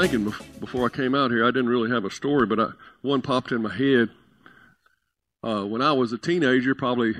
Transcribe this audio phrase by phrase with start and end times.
[0.00, 2.68] thinking before I came out here, I didn't really have a story, but I,
[3.02, 4.10] one popped in my head.
[5.42, 7.14] Uh, when I was a teenager, probably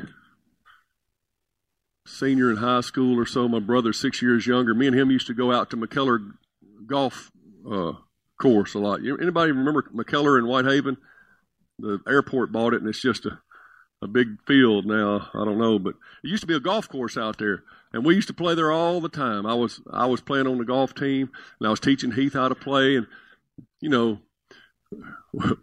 [2.07, 4.75] senior in high school or so, my brother, six years younger.
[4.75, 6.35] Me and him used to go out to McKellar
[6.87, 7.33] golf
[7.69, 7.95] uh,
[8.41, 9.01] course a lot.
[9.01, 10.99] Anybody remember McKellar in Whitehaven?
[11.81, 13.41] The airport bought it, and it's just a,
[14.03, 15.29] a big field now.
[15.35, 18.15] I don't know, but it used to be a golf course out there, and we
[18.15, 19.47] used to play there all the time.
[19.47, 22.49] I was I was playing on the golf team, and I was teaching Heath how
[22.49, 23.07] to play, and
[23.81, 24.19] you know,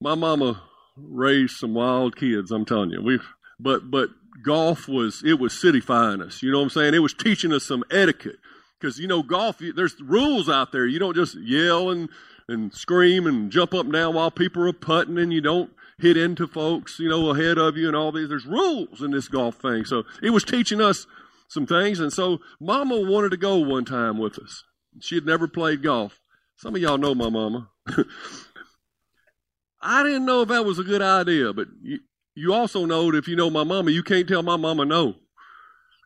[0.00, 0.62] my mama
[0.96, 2.50] raised some wild kids.
[2.50, 3.20] I'm telling you, we
[3.58, 4.10] but but
[4.42, 6.42] golf was it was cityfying us.
[6.42, 6.94] You know what I'm saying?
[6.94, 8.38] It was teaching us some etiquette
[8.80, 9.58] because you know golf.
[9.58, 10.86] There's rules out there.
[10.86, 12.08] You don't just yell and
[12.48, 16.16] and scream and jump up and down while people are putting, and you don't hit
[16.16, 18.28] into folks, you know, ahead of you and all these.
[18.28, 19.84] There's rules in this golf thing.
[19.84, 21.06] So it was teaching us
[21.48, 24.64] some things, and so Mama wanted to go one time with us.
[25.00, 26.20] She had never played golf.
[26.56, 27.70] Some of y'all know my mama.
[29.80, 32.00] I didn't know if that was a good idea, but you,
[32.34, 35.14] you also know that if you know my mama, you can't tell my mama no.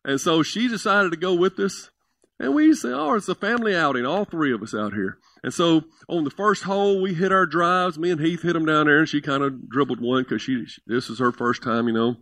[0.04, 1.90] And so she decided to go with us.
[2.38, 5.18] And we said, oh, it's a family outing, all three of us out here.
[5.44, 7.98] And so on the first hole, we hit our drives.
[7.98, 10.66] Me and Heath hit them down there, and she kind of dribbled one because she
[10.86, 12.16] this is her first time, you know.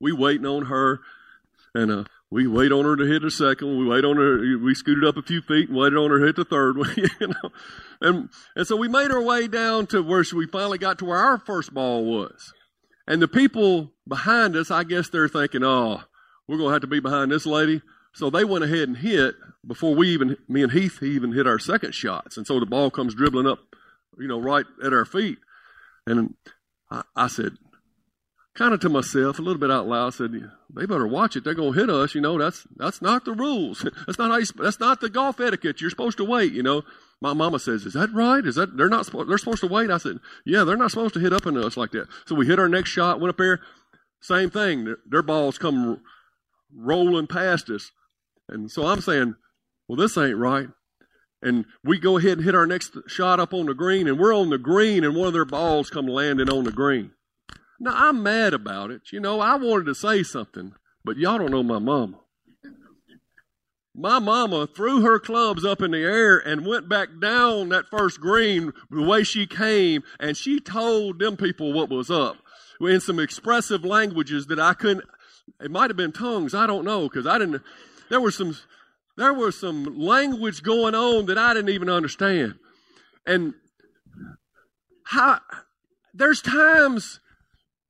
[0.00, 1.00] We waiting on her,
[1.74, 3.76] and uh, we wait on her to hit a second.
[3.78, 4.56] We wait on her.
[4.56, 6.94] We scooted up a few feet and waited on her to hit the third one,
[6.96, 7.50] you know.
[8.00, 11.18] And and so we made our way down to where we finally got to where
[11.18, 12.54] our first ball was.
[13.06, 16.04] And the people behind us, I guess they're thinking, oh,
[16.48, 17.82] we're going to have to be behind this lady.
[18.14, 19.34] So they went ahead and hit
[19.66, 22.38] before we even, me and Heath even hit our second shots.
[22.38, 23.58] And so the ball comes dribbling up,
[24.18, 25.38] you know, right at our feet.
[26.06, 26.34] And
[26.90, 27.56] I, I said,
[28.54, 30.32] kind of to myself, a little bit out loud, said,
[30.74, 31.44] they better watch it.
[31.44, 32.14] They're going to hit us.
[32.14, 33.80] You know, that's, that's not the rules.
[34.06, 35.80] That's not how you, that's not the golf etiquette.
[35.80, 36.82] You're supposed to wait, you know.
[37.20, 38.44] My mama says, "Is that right?
[38.44, 39.08] Is that they're not?
[39.28, 41.76] They're supposed to wait?" I said, "Yeah, they're not supposed to hit up into us
[41.76, 43.60] like that." So we hit our next shot, went up there,
[44.20, 44.84] same thing.
[44.84, 46.00] Their, their balls come
[46.74, 47.92] rolling past us,
[48.48, 49.36] and so I'm saying,
[49.86, 50.66] "Well, this ain't right."
[51.42, 54.34] And we go ahead and hit our next shot up on the green, and we're
[54.34, 57.12] on the green, and one of their balls come landing on the green.
[57.82, 59.10] Now I'm mad about it.
[59.10, 60.72] You know, I wanted to say something,
[61.04, 62.20] but y'all don't know my mama.
[63.92, 68.20] My mama threw her clubs up in the air and went back down that first
[68.20, 72.36] green the way she came, and she told them people what was up
[72.80, 75.04] in some expressive languages that I couldn't.
[75.60, 76.54] It might have been tongues.
[76.54, 77.62] I don't know because I didn't.
[78.08, 78.56] There was some.
[79.16, 82.54] There was some language going on that I didn't even understand,
[83.26, 83.54] and
[85.02, 85.40] how.
[86.14, 87.20] There's times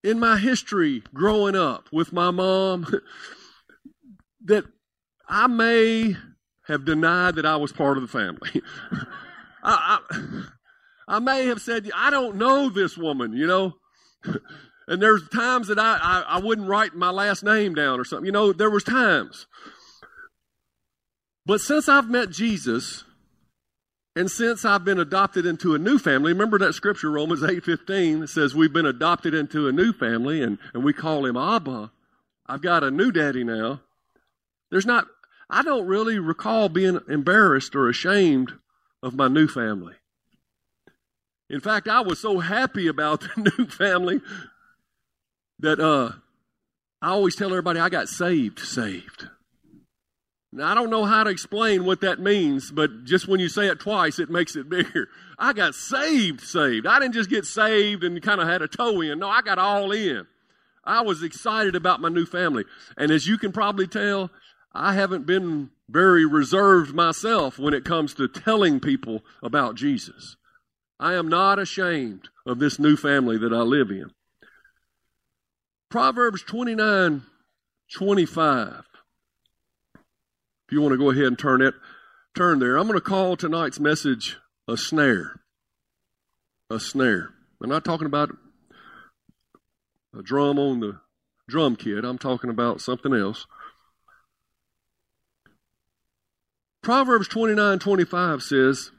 [0.03, 2.87] in my history growing up with my mom
[4.45, 4.65] that
[5.29, 6.17] I may
[6.67, 8.63] have denied that I was part of the family.
[9.63, 10.43] I, I,
[11.09, 13.75] I may have said, I don't know this woman, you know.
[14.89, 18.27] and there's times that I, I, I wouldn't write my last name down or something.
[18.27, 19.47] You know, there was times.
[21.45, 23.05] But since I've met Jesus,
[24.15, 28.29] and since I've been adopted into a new family, remember that scripture, Romans 8.15, that
[28.29, 31.91] says we've been adopted into a new family and, and we call him Abba.
[32.47, 33.81] I've got a new daddy now.
[34.71, 35.07] There's not,
[35.49, 38.53] I don't really recall being embarrassed or ashamed
[39.03, 39.95] of my new family.
[41.49, 44.21] In fact, I was so happy about the new family
[45.59, 46.13] that uh,
[47.01, 49.29] I always tell everybody I got saved, saved.
[50.55, 53.69] Now, I don't know how to explain what that means, but just when you say
[53.69, 55.09] it twice, it makes it bigger.
[55.39, 56.87] I got saved, saved.
[56.87, 59.19] I didn't just get saved and kind of had a toe in.
[59.19, 60.27] No, I got all in.
[60.85, 62.65] I was excited about my new family.
[62.99, 64.31] And as you can probably tell,
[64.75, 70.37] I haven't been very reserved myself when it comes to telling people about Jesus.
[70.99, 74.11] I am not ashamed of this new family that I live in.
[75.89, 77.23] Proverbs 29
[77.95, 78.85] 25.
[80.73, 81.75] You want to go ahead and turn it,
[82.35, 82.79] turn there.
[82.79, 85.43] I'm going to call tonight's message a snare.
[86.71, 87.35] A snare.
[87.63, 88.31] I'm not talking about
[90.19, 90.99] a drum on the
[91.47, 92.07] drum kit.
[92.07, 93.47] I'm talking about something else.
[96.83, 98.93] Proverbs 29 25 says,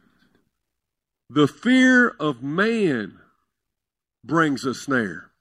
[1.28, 3.18] The fear of man
[4.24, 5.32] brings a snare.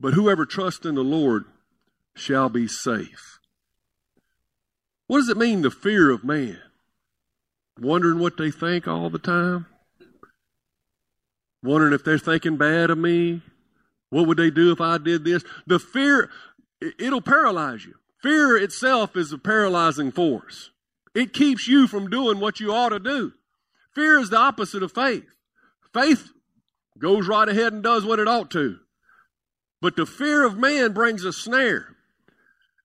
[0.00, 1.44] But whoever trusts in the Lord
[2.16, 3.38] shall be safe.
[5.06, 6.58] What does it mean, the fear of man?
[7.78, 9.66] Wondering what they think all the time?
[11.62, 13.42] Wondering if they're thinking bad of me?
[14.10, 15.44] What would they do if I did this?
[15.66, 16.30] The fear,
[16.98, 17.94] it'll paralyze you.
[18.22, 20.70] Fear itself is a paralyzing force.
[21.14, 23.32] It keeps you from doing what you ought to do.
[23.94, 25.24] Fear is the opposite of faith.
[25.92, 26.32] Faith
[26.98, 28.78] goes right ahead and does what it ought to.
[29.80, 31.95] But the fear of man brings a snare.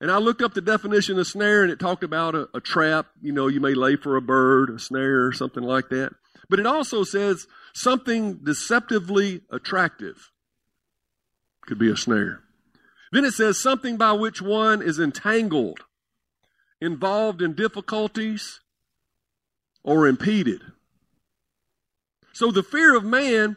[0.01, 3.05] And I looked up the definition of snare and it talked about a, a, trap,
[3.21, 6.13] you know, you may lay for a bird, a snare, or something like that.
[6.49, 7.45] But it also says
[7.75, 10.31] something deceptively attractive
[11.67, 12.39] could be a snare.
[13.11, 15.81] Then it says something by which one is entangled,
[16.81, 18.59] involved in difficulties,
[19.83, 20.61] or impeded.
[22.33, 23.55] So the fear of man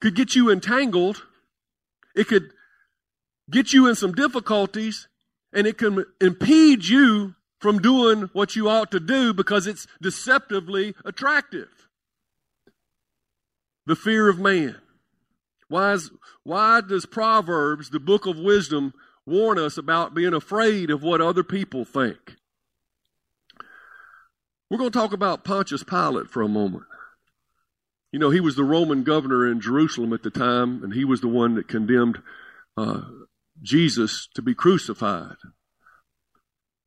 [0.00, 1.22] could get you entangled.
[2.16, 2.50] It could
[3.50, 5.08] get you in some difficulties
[5.52, 10.94] and it can impede you from doing what you ought to do because it's deceptively
[11.04, 11.88] attractive.
[13.86, 14.76] The fear of man.
[15.68, 16.10] Why, is,
[16.44, 18.94] why does Proverbs, the book of wisdom,
[19.24, 22.36] warn us about being afraid of what other people think?
[24.70, 26.84] We're going to talk about Pontius Pilate for a moment.
[28.12, 31.20] You know, he was the Roman governor in Jerusalem at the time, and he was
[31.20, 32.20] the one that condemned
[32.76, 33.02] uh,
[33.62, 35.36] Jesus to be crucified.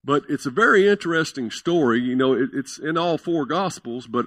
[0.04, 2.00] But it's a very interesting story.
[2.00, 4.26] You know, it, it's in all four Gospels, but,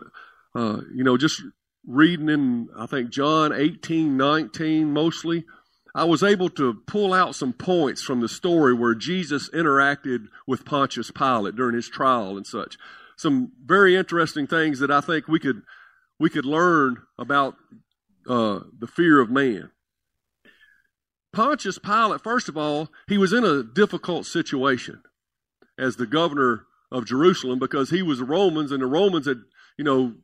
[0.54, 1.42] uh, you know, just
[1.86, 5.44] reading in, I think, John 18, 19 mostly,
[5.94, 10.64] I was able to pull out some points from the story where Jesus interacted with
[10.64, 12.78] Pontius Pilate during his trial and such.
[13.16, 15.62] Some very interesting things that I think we could
[16.18, 17.56] we could learn about
[18.28, 19.70] uh, the fear of man.
[21.32, 25.02] Pontius Pilate, first of all, he was in a difficult situation
[25.78, 29.42] as the governor of Jerusalem because he was the Romans and the Romans had,
[29.78, 30.14] you know,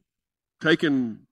[0.60, 1.26] taken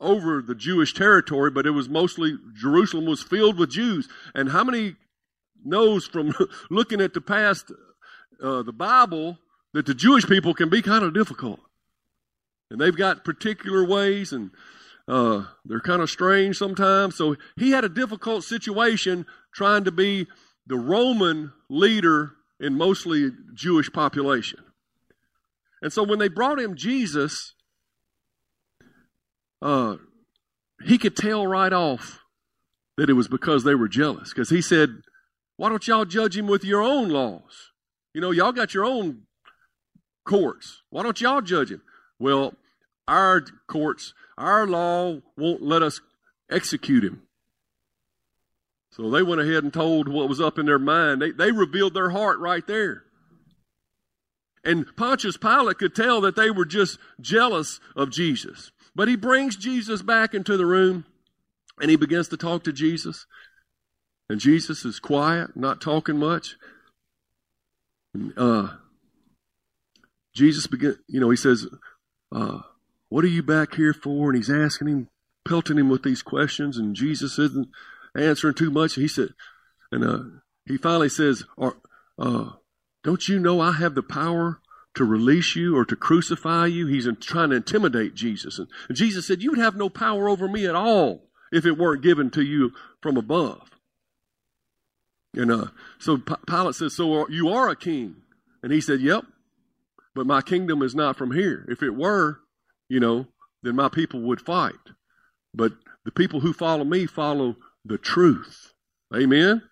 [0.00, 4.08] over the Jewish territory, but it was mostly Jerusalem was filled with Jews.
[4.34, 4.96] And how many
[5.64, 6.34] knows from
[6.70, 7.70] looking at the past,
[8.42, 9.38] uh, the Bible,
[9.74, 11.60] that the Jewish people can be kind of difficult,
[12.70, 14.50] and they've got particular ways and
[15.10, 17.16] uh, they're kind of strange sometimes.
[17.16, 20.28] So he had a difficult situation trying to be
[20.68, 24.60] the Roman leader in mostly Jewish population.
[25.82, 27.54] And so when they brought him Jesus,
[29.60, 29.96] uh,
[30.84, 32.20] he could tell right off
[32.96, 34.30] that it was because they were jealous.
[34.30, 34.90] Because he said,
[35.56, 37.72] Why don't y'all judge him with your own laws?
[38.14, 39.22] You know, y'all got your own
[40.24, 40.82] courts.
[40.90, 41.82] Why don't y'all judge him?
[42.20, 42.54] Well,
[43.08, 46.00] our courts, our law won't let us
[46.50, 47.22] execute him.
[48.90, 51.22] So they went ahead and told what was up in their mind.
[51.22, 53.04] They, they revealed their heart right there.
[54.64, 58.72] And Pontius Pilate could tell that they were just jealous of Jesus.
[58.94, 61.04] But he brings Jesus back into the room
[61.80, 63.26] and he begins to talk to Jesus.
[64.28, 66.56] And Jesus is quiet, not talking much.
[68.12, 68.68] And, uh,
[70.34, 71.66] Jesus begin, you know, he says,
[72.32, 72.60] uh,
[73.10, 74.30] what are you back here for?
[74.30, 75.08] And he's asking him,
[75.46, 77.68] pelting him with these questions, and Jesus isn't
[78.16, 78.94] answering too much.
[78.94, 79.30] He said,
[79.92, 80.22] and uh,
[80.64, 81.44] he finally says,
[82.18, 82.50] uh,
[83.02, 84.60] Don't you know I have the power
[84.94, 86.86] to release you or to crucify you?
[86.86, 88.58] He's trying to intimidate Jesus.
[88.58, 92.02] And, and Jesus said, You'd have no power over me at all if it weren't
[92.02, 93.70] given to you from above.
[95.34, 95.66] And uh,
[95.98, 98.16] so P- Pilate says, So you are a king?
[98.62, 99.24] And he said, Yep,
[100.14, 101.66] but my kingdom is not from here.
[101.68, 102.40] If it were,
[102.90, 103.26] you know,
[103.62, 104.74] then my people would fight.
[105.54, 105.72] But
[106.04, 108.74] the people who follow me follow the truth.
[109.14, 109.62] Amen?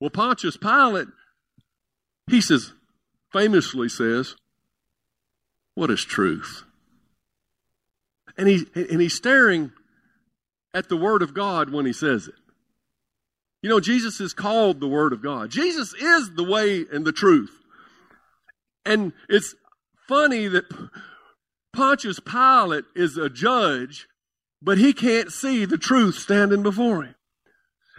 [0.00, 1.08] Well, Pontius Pilate,
[2.28, 2.72] he says,
[3.32, 4.34] famously says,
[5.74, 6.64] What is truth?
[8.36, 9.72] And, he, and he's staring
[10.74, 12.34] at the Word of God when he says it.
[13.62, 15.50] You know, Jesus is called the Word of God.
[15.50, 17.56] Jesus is the way and the truth.
[18.84, 19.54] And it's
[20.08, 20.64] funny that
[21.74, 24.06] Pontius Pilate is a judge,
[24.62, 27.14] but he can't see the truth standing before him.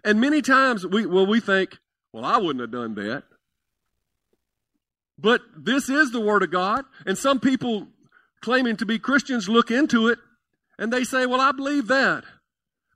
[0.03, 1.77] And many times we, well, we think,
[2.13, 3.24] well, I wouldn't have done that.
[5.17, 7.88] But this is the Word of God, and some people
[8.41, 10.20] claiming to be Christians look into it
[10.77, 12.24] and they say, well, I believe that,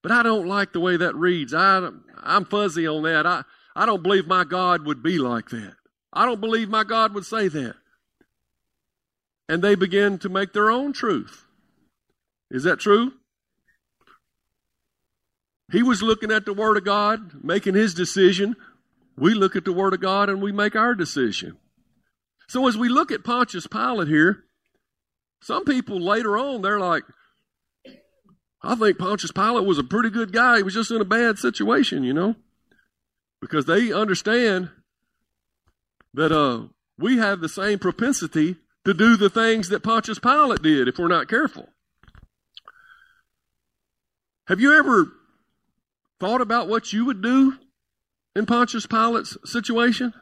[0.03, 1.53] but I don't like the way that reads.
[1.53, 1.89] I,
[2.21, 3.25] I'm fuzzy on that.
[3.25, 3.43] I,
[3.75, 5.73] I don't believe my God would be like that.
[6.11, 7.75] I don't believe my God would say that.
[9.49, 11.45] And they begin to make their own truth.
[12.49, 13.13] Is that true?
[15.71, 18.55] He was looking at the Word of God, making his decision.
[19.17, 21.57] We look at the Word of God and we make our decision.
[22.47, 24.45] So as we look at Pontius Pilate here,
[25.41, 27.03] some people later on, they're like,
[28.61, 30.57] I think Pontius Pilate was a pretty good guy.
[30.57, 32.35] He was just in a bad situation, you know,
[33.41, 34.69] because they understand
[36.13, 40.87] that uh, we have the same propensity to do the things that Pontius Pilate did
[40.87, 41.69] if we're not careful.
[44.47, 45.11] Have you ever
[46.19, 47.57] thought about what you would do
[48.35, 50.13] in Pontius Pilate's situation?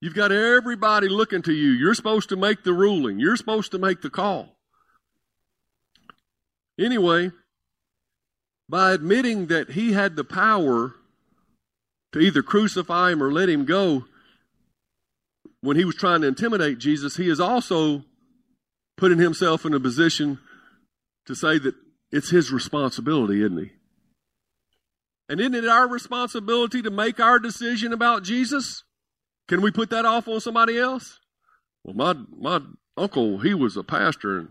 [0.00, 1.70] You've got everybody looking to you.
[1.70, 3.20] You're supposed to make the ruling.
[3.20, 4.58] You're supposed to make the call.
[6.78, 7.30] Anyway,
[8.68, 10.94] by admitting that he had the power
[12.12, 14.04] to either crucify him or let him go
[15.64, 18.04] when he was trying to intimidate Jesus, he is also
[18.98, 20.38] putting himself in a position
[21.24, 21.74] to say that
[22.12, 23.70] it's his responsibility, isn't he?
[25.30, 28.84] And isn't it our responsibility to make our decision about Jesus?
[29.48, 31.18] Can we put that off on somebody else?
[31.82, 32.60] Well, my my
[32.98, 34.48] uncle, he was a pastor, and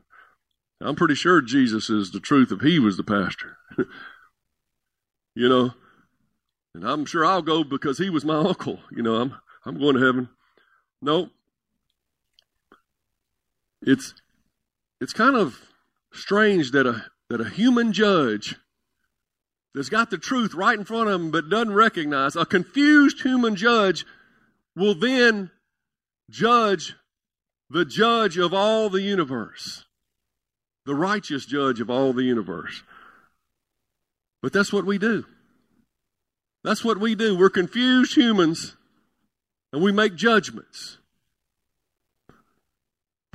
[0.81, 3.57] I'm pretty sure Jesus is the truth if he was the pastor.
[5.35, 5.73] you know,
[6.73, 8.79] and I'm sure I'll go because he was my uncle.
[8.91, 10.29] You know, I'm I'm going to heaven.
[11.03, 11.29] No,
[13.81, 14.13] it's
[15.01, 15.59] it's kind of
[16.13, 18.55] strange that a that a human judge
[19.75, 23.57] that's got the truth right in front of him but doesn't recognize, a confused human
[23.57, 24.05] judge
[24.77, 25.51] will then
[26.29, 26.95] judge
[27.69, 29.83] the judge of all the universe,
[30.85, 32.81] the righteous judge of all the universe.
[34.41, 35.25] But that's what we do.
[36.63, 37.37] That's what we do.
[37.37, 38.77] We're confused humans
[39.73, 40.99] and we make judgments.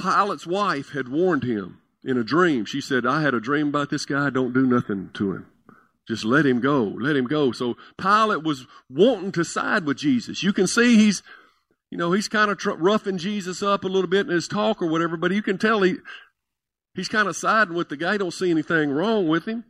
[0.00, 2.64] Pilate's wife had warned him in a dream.
[2.64, 4.30] She said, I had a dream about this guy.
[4.30, 5.47] Don't do nothing to him.
[6.07, 6.85] Just let him go.
[6.85, 7.50] Let him go.
[7.50, 10.45] So Pilate was wanting to side with Jesus.
[10.45, 11.25] You can see he's,
[11.90, 14.80] you know, he's kind of tr- roughing Jesus up a little bit in his talk
[14.80, 15.97] or whatever, but you can tell he,
[16.95, 18.12] he's kind of siding with the guy.
[18.12, 19.64] He don't see anything wrong with him.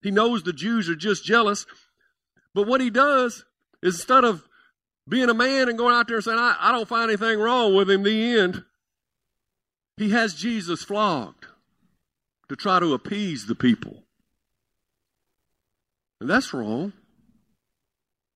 [0.00, 1.66] He knows the Jews are just jealous.
[2.54, 3.44] But what he does
[3.82, 4.48] is instead of
[5.08, 7.74] being a man and going out there and saying, I, I don't find anything wrong
[7.74, 8.64] with him, the end,
[9.96, 11.46] he has Jesus flogged
[12.48, 14.02] to try to appease the people.
[16.20, 16.92] And that's wrong.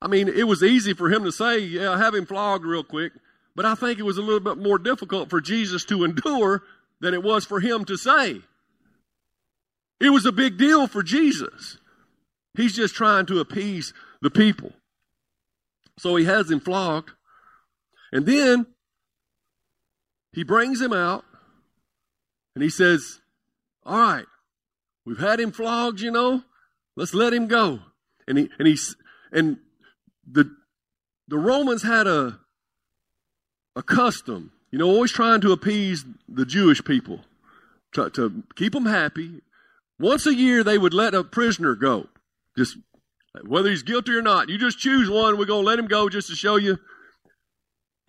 [0.00, 3.12] I mean, it was easy for him to say, yeah, have him flogged real quick,
[3.56, 6.62] but I think it was a little bit more difficult for Jesus to endure
[7.00, 8.42] than it was for him to say.
[10.00, 11.78] It was a big deal for Jesus.
[12.54, 14.72] He's just trying to appease the people.
[15.98, 17.10] So he has him flogged.
[18.12, 18.66] And then
[20.32, 21.24] he brings him out
[22.54, 23.20] and he says,
[23.84, 24.26] All right,
[25.04, 26.42] we've had him flogged, you know.
[26.96, 27.80] Let's let him go.
[28.26, 28.96] And he and he's
[29.30, 29.58] and
[30.30, 30.50] the
[31.28, 32.38] the Romans had a
[33.76, 37.20] a custom, you know, always trying to appease the Jewish people,
[37.92, 39.40] to, to keep them happy.
[40.00, 42.08] Once a year, they would let a prisoner go,
[42.56, 42.76] just
[43.46, 44.48] whether he's guilty or not.
[44.48, 45.38] You just choose one.
[45.38, 46.78] We're going to let him go just to show you.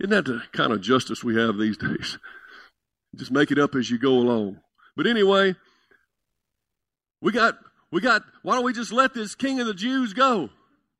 [0.00, 2.18] Isn't that the kind of justice we have these days?
[3.16, 4.60] Just make it up as you go along.
[4.96, 5.54] But anyway,
[7.20, 7.58] we got
[7.92, 10.50] we got, why don't we just let this king of the Jews go?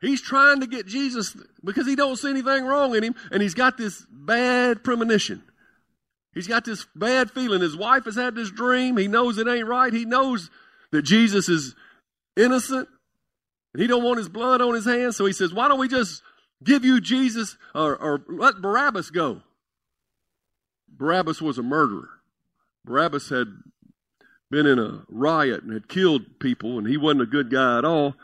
[0.00, 3.54] He's trying to get Jesus because he don't see anything wrong in him, and he's
[3.54, 5.42] got this bad premonition.
[6.34, 7.60] He's got this bad feeling.
[7.60, 8.96] His wife has had this dream.
[8.96, 9.92] He knows it ain't right.
[9.92, 10.50] He knows
[10.90, 11.74] that Jesus is
[12.36, 12.88] innocent.
[13.72, 15.16] And he don't want his blood on his hands.
[15.16, 16.22] So he says, why don't we just
[16.62, 19.42] give you Jesus or, or let Barabbas go?
[20.88, 22.08] Barabbas was a murderer.
[22.84, 23.46] Barabbas had
[24.50, 27.84] been in a riot and had killed people, and he wasn't a good guy at
[27.84, 28.14] all.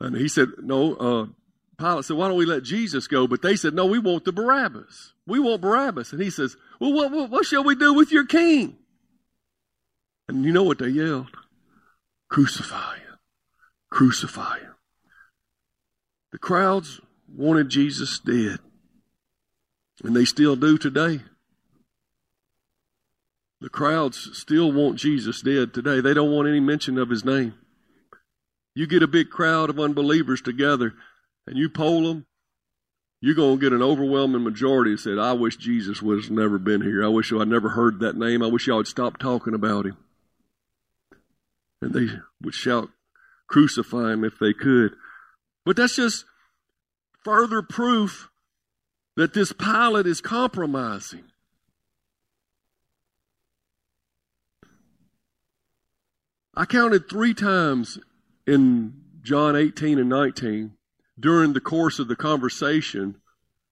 [0.00, 1.26] And he said, No, uh,
[1.78, 3.26] Pilate said, Why don't we let Jesus go?
[3.26, 5.12] But they said, No, we want the Barabbas.
[5.26, 6.12] We want Barabbas.
[6.12, 8.76] And he says, Well, what, what, what shall we do with your king?
[10.28, 11.28] And you know what they yelled?
[12.28, 13.18] Crucify him.
[13.90, 14.74] Crucify him.
[16.32, 18.58] The crowds wanted Jesus dead.
[20.04, 21.20] And they still do today.
[23.60, 26.00] The crowds still want Jesus dead today.
[26.00, 27.54] They don't want any mention of his name.
[28.74, 30.92] You get a big crowd of unbelievers together
[31.46, 32.26] and you poll them,
[33.20, 36.82] you're going to get an overwhelming majority that said, I wish Jesus was never been
[36.82, 37.02] here.
[37.02, 38.42] I wish I'd never heard that name.
[38.42, 39.96] I wish y'all would stop talking about him.
[41.86, 42.12] And they
[42.42, 42.90] would shout,
[43.46, 44.96] crucify him if they could.
[45.64, 46.24] But that's just
[47.22, 48.28] further proof
[49.14, 51.24] that this Pilate is compromising.
[56.56, 58.00] I counted three times
[58.48, 60.72] in John 18 and 19
[61.20, 63.20] during the course of the conversation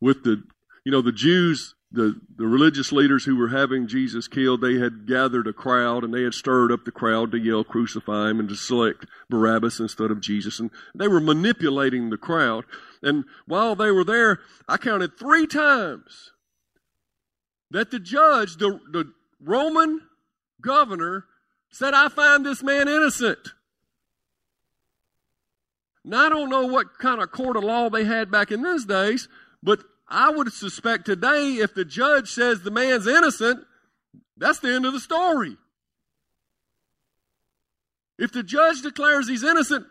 [0.01, 0.45] with the,
[0.85, 5.07] you know, the Jews, the, the religious leaders who were having Jesus killed, they had
[5.07, 8.49] gathered a crowd and they had stirred up the crowd to yell, crucify him and
[8.49, 10.59] to select Barabbas instead of Jesus.
[10.59, 12.65] And they were manipulating the crowd.
[13.03, 16.33] And while they were there, I counted three times
[17.71, 20.01] that the judge, the, the Roman
[20.61, 21.27] governor,
[21.71, 23.51] said, I find this man innocent.
[26.05, 28.85] Now, I don't know what kind of court of law they had back in those
[28.85, 29.29] days,
[29.63, 29.81] but
[30.15, 33.65] I would suspect today if the judge says the man's innocent,
[34.37, 35.57] that's the end of the story.
[38.19, 39.87] If the judge declares he's innocent,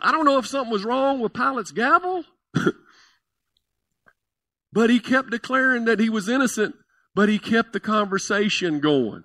[0.00, 2.24] I don't know if something was wrong with Pilate's gavel,
[4.72, 6.76] but he kept declaring that he was innocent,
[7.12, 9.24] but he kept the conversation going.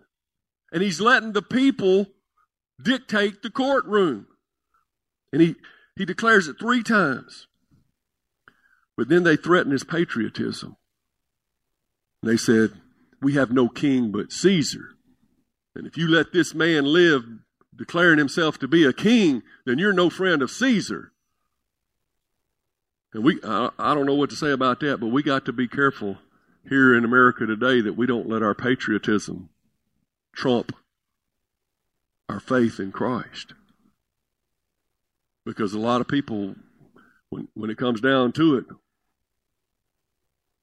[0.72, 2.08] And he's letting the people
[2.84, 4.26] dictate the courtroom.
[5.32, 5.56] And he,
[5.96, 7.48] he declares it three times.
[8.98, 10.76] But then they threatened his patriotism.
[12.24, 12.72] They said,
[13.22, 14.90] We have no king but Caesar.
[15.76, 17.24] And if you let this man live
[17.76, 21.12] declaring himself to be a king, then you're no friend of Caesar.
[23.14, 25.54] And we, I, I don't know what to say about that, but we got to
[25.54, 26.18] be careful
[26.68, 29.50] here in America today that we don't let our patriotism
[30.36, 30.76] trump
[32.28, 33.54] our faith in Christ.
[35.46, 36.56] Because a lot of people,
[37.30, 38.66] when, when it comes down to it,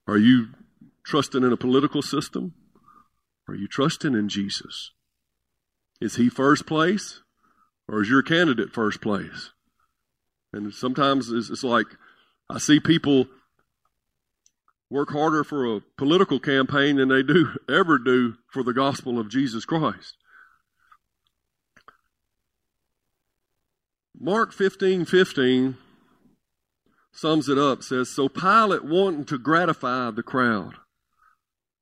[0.06, 0.48] are you
[1.04, 2.54] trusting in a political system?
[3.48, 4.92] Are you trusting in Jesus?
[6.00, 7.20] Is he first place
[7.88, 9.50] or is your candidate first place?
[10.52, 11.86] And sometimes it's, like
[12.48, 13.26] I see people
[14.90, 19.28] work harder for a political campaign than they do ever do for the gospel of
[19.28, 20.16] Jesus Christ.
[24.18, 25.76] Mark 15 15
[27.14, 30.74] sums it up, says, So Pilate wanting to gratify the crowd.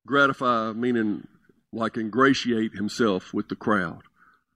[0.05, 1.27] Gratify meaning
[1.73, 4.01] like ingratiate himself with the crowd.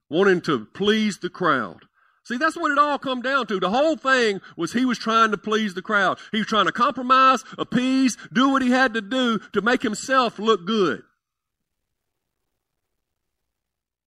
[0.08, 1.84] Wanting to please the crowd.
[2.22, 3.58] See, that's what it all come down to.
[3.58, 6.18] The whole thing was he was trying to please the crowd.
[6.30, 10.38] He was trying to compromise, appease, do what he had to do to make himself
[10.38, 11.02] look good.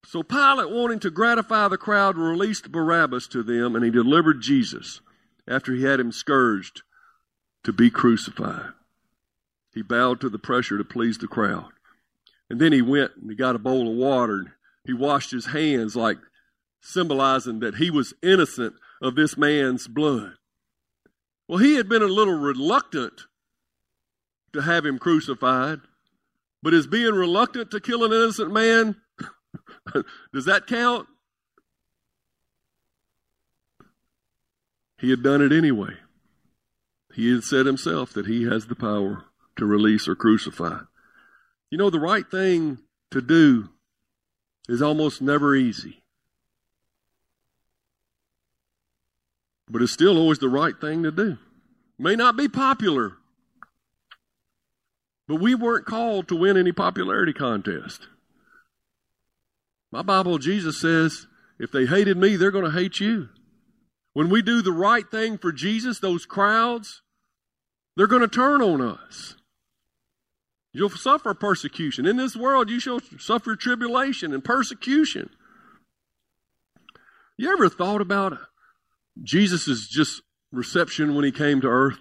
[0.05, 5.01] So Pilate, wanting to gratify the crowd, released Barabbas to them, and he delivered Jesus
[5.47, 6.83] after he had him scourged
[7.63, 8.71] to be crucified.
[9.73, 11.71] He bowed to the pressure to please the crowd.
[12.49, 14.49] And then he went and he got a bowl of water and
[14.85, 16.17] he washed his hands like
[16.81, 20.33] symbolizing that he was innocent of this man's blood.
[21.47, 23.13] Well, he had been a little reluctant
[24.53, 25.79] to have him crucified,
[26.61, 28.95] but is being reluctant to kill an innocent man,
[30.33, 31.07] does that count?
[35.01, 35.95] He had done it anyway.
[37.15, 39.25] He had said himself that he has the power
[39.57, 40.81] to release or crucify.
[41.71, 42.77] You know, the right thing
[43.09, 43.69] to do
[44.69, 46.03] is almost never easy.
[49.67, 51.39] But it's still always the right thing to do.
[51.97, 53.13] May not be popular,
[55.27, 58.07] but we weren't called to win any popularity contest.
[59.91, 61.25] My Bible, Jesus says,
[61.57, 63.29] if they hated me, they're going to hate you.
[64.13, 67.01] When we do the right thing for Jesus, those crowds,
[67.95, 69.35] they're going to turn on us.
[70.73, 72.05] You'll suffer persecution.
[72.05, 75.29] In this world, you shall suffer tribulation and persecution.
[77.37, 78.37] You ever thought about
[79.21, 80.21] Jesus' just
[80.51, 81.99] reception when he came to earth?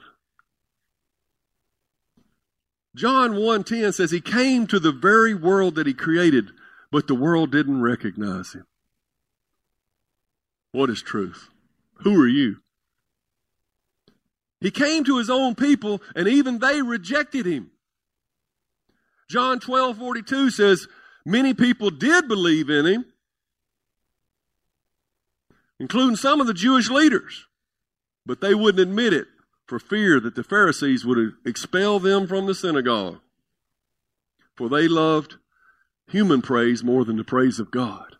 [2.94, 6.50] John 1:10 says he came to the very world that he created,
[6.90, 8.66] but the world didn't recognize him.
[10.72, 11.49] What is truth?
[12.02, 12.56] Who are you?
[14.60, 17.70] He came to his own people, and even they rejected him.
[19.28, 20.86] John 12 42 says,
[21.24, 23.04] Many people did believe in him,
[25.78, 27.46] including some of the Jewish leaders,
[28.26, 29.28] but they wouldn't admit it
[29.66, 33.20] for fear that the Pharisees would expel them from the synagogue.
[34.56, 35.36] For they loved
[36.08, 38.16] human praise more than the praise of God.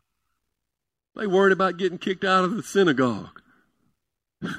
[1.17, 3.41] They worried about getting kicked out of the synagogue.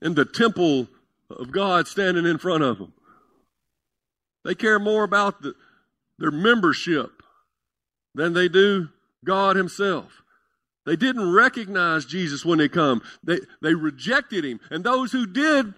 [0.00, 0.88] and the temple
[1.30, 2.92] of God standing in front of them.
[4.44, 5.54] They care more about the,
[6.18, 7.10] their membership
[8.14, 8.88] than they do
[9.24, 10.22] God Himself.
[10.86, 13.02] They didn't recognize Jesus when they come.
[13.24, 14.60] They, they rejected him.
[14.70, 15.74] And those who did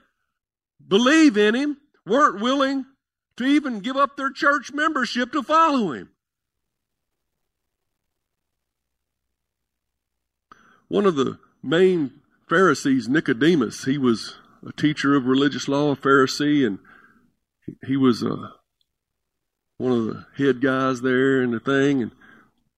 [0.87, 2.85] believe in him weren't willing
[3.39, 6.11] to even give up their church membership to follow him.
[10.89, 12.13] One of the main
[12.49, 16.79] Pharisees, Nicodemus, he was a teacher of religious law, a Pharisee, and
[17.87, 18.51] he was uh,
[19.77, 22.03] one of the head guys there in the thing.
[22.03, 22.13] And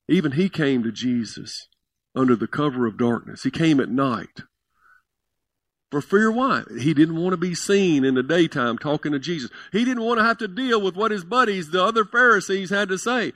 [0.08, 1.68] even he came to Jesus
[2.14, 3.44] under the cover of darkness.
[3.44, 4.40] He came at night.
[5.90, 6.62] For fear why?
[6.78, 9.50] He didn't want to be seen in the daytime talking to Jesus.
[9.72, 12.88] He didn't want to have to deal with what his buddies, the other Pharisees, had
[12.90, 13.32] to say.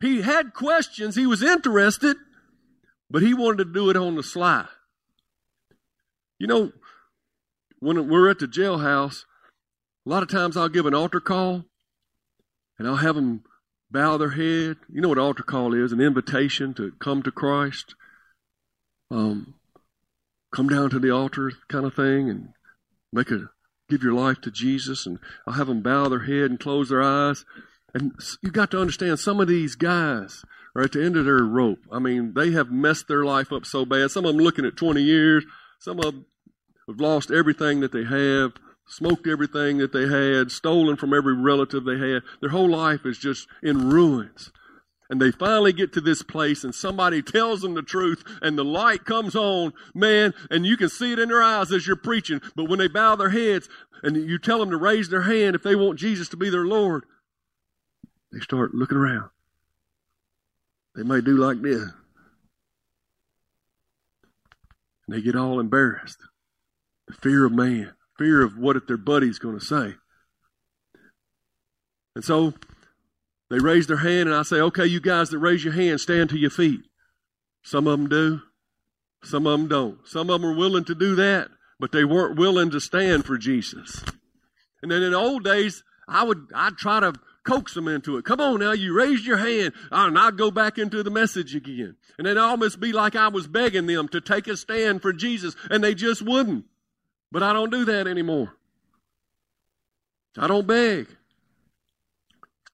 [0.00, 1.16] He had questions.
[1.16, 2.16] He was interested,
[3.10, 4.66] but he wanted to do it on the sly.
[6.38, 6.72] You know,
[7.80, 9.24] when we're at the jailhouse,
[10.06, 11.64] a lot of times I'll give an altar call
[12.78, 13.42] and I'll have them
[13.90, 14.76] bow their head.
[14.88, 17.94] You know what altar call is an invitation to come to Christ.
[19.10, 19.54] Um,
[20.54, 22.50] come down to the altar kind of thing and
[23.12, 23.50] make a
[23.88, 27.02] give your life to Jesus and I'll have them bow their head and close their
[27.02, 27.44] eyes.
[27.94, 30.44] And you got to understand some of these guys
[30.74, 31.80] are at the end of their rope.
[31.90, 34.10] I mean, they have messed their life up so bad.
[34.10, 35.44] Some of them looking at 20 years.
[35.80, 36.26] Some of them
[36.86, 38.52] have lost everything that they have,
[38.86, 42.22] smoked everything that they had, stolen from every relative they had.
[42.40, 44.50] Their whole life is just in ruins
[45.10, 48.64] and they finally get to this place and somebody tells them the truth and the
[48.64, 52.40] light comes on, man, and you can see it in their eyes as you're preaching.
[52.54, 53.68] But when they bow their heads
[54.02, 56.66] and you tell them to raise their hand if they want Jesus to be their
[56.66, 57.04] Lord,
[58.32, 59.30] they start looking around.
[60.98, 61.80] They may do like this.
[65.06, 66.18] And they get all embarrassed.
[67.06, 69.94] The fear of man, fear of what if their buddy's going to say.
[72.16, 72.52] And so
[73.48, 76.30] they raise their hand, and I say, okay, you guys that raise your hand, stand
[76.30, 76.80] to your feet.
[77.62, 78.40] Some of them do,
[79.22, 79.98] some of them don't.
[80.04, 81.46] Some of them are willing to do that,
[81.78, 84.02] but they weren't willing to stand for Jesus.
[84.82, 87.12] And then in the old days, I would I'd try to
[87.44, 88.24] coax them into it.
[88.24, 91.96] Come on now, you raised your hand, and I'd go back into the message again.
[92.18, 95.56] And it'd almost be like I was begging them to take a stand for Jesus,
[95.70, 96.64] and they just wouldn't.
[97.30, 98.54] But I don't do that anymore.
[100.36, 101.08] I don't beg.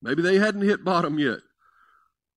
[0.03, 1.38] Maybe they hadn't hit bottom yet.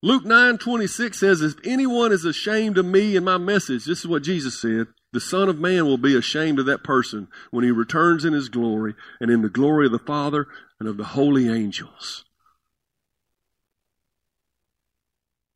[0.02, 4.08] Luke 9 26 says, If anyone is ashamed of me and my message, this is
[4.08, 7.72] what Jesus said, the Son of Man will be ashamed of that person when he
[7.72, 10.48] returns in his glory and in the glory of the Father
[10.80, 12.26] and of the holy angels.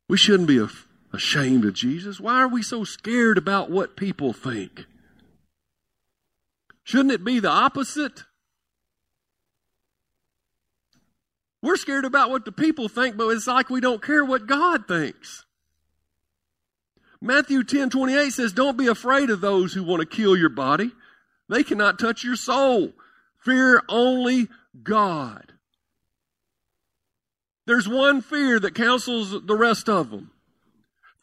[0.08, 0.64] We shouldn't be
[1.12, 2.20] ashamed of Jesus.
[2.20, 4.86] Why are we so scared about what people think?
[6.84, 8.24] Shouldn't it be the opposite?
[11.62, 14.88] We're scared about what the people think, but it's like we don't care what God
[14.88, 15.44] thinks.
[17.20, 20.90] Matthew 10 28 says, Don't be afraid of those who want to kill your body.
[21.48, 22.92] They cannot touch your soul.
[23.38, 24.48] Fear only
[24.80, 25.52] God.
[27.66, 30.30] There's one fear that counsels the rest of them.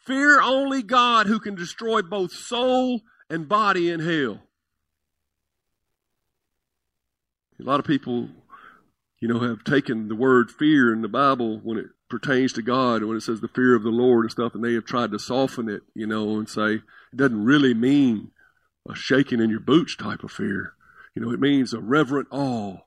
[0.06, 4.40] Fear only God who can destroy both soul and body in hell.
[7.60, 8.30] A lot of people
[9.20, 13.04] you know, have taken the word fear in the Bible when it pertains to God,
[13.04, 15.20] when it says the fear of the Lord and stuff, and they have tried to
[15.20, 18.32] soften it, you know, and say it doesn't really mean
[18.90, 20.74] a shaking in your boots type of fear.
[21.16, 22.78] You know, it means a reverent awe.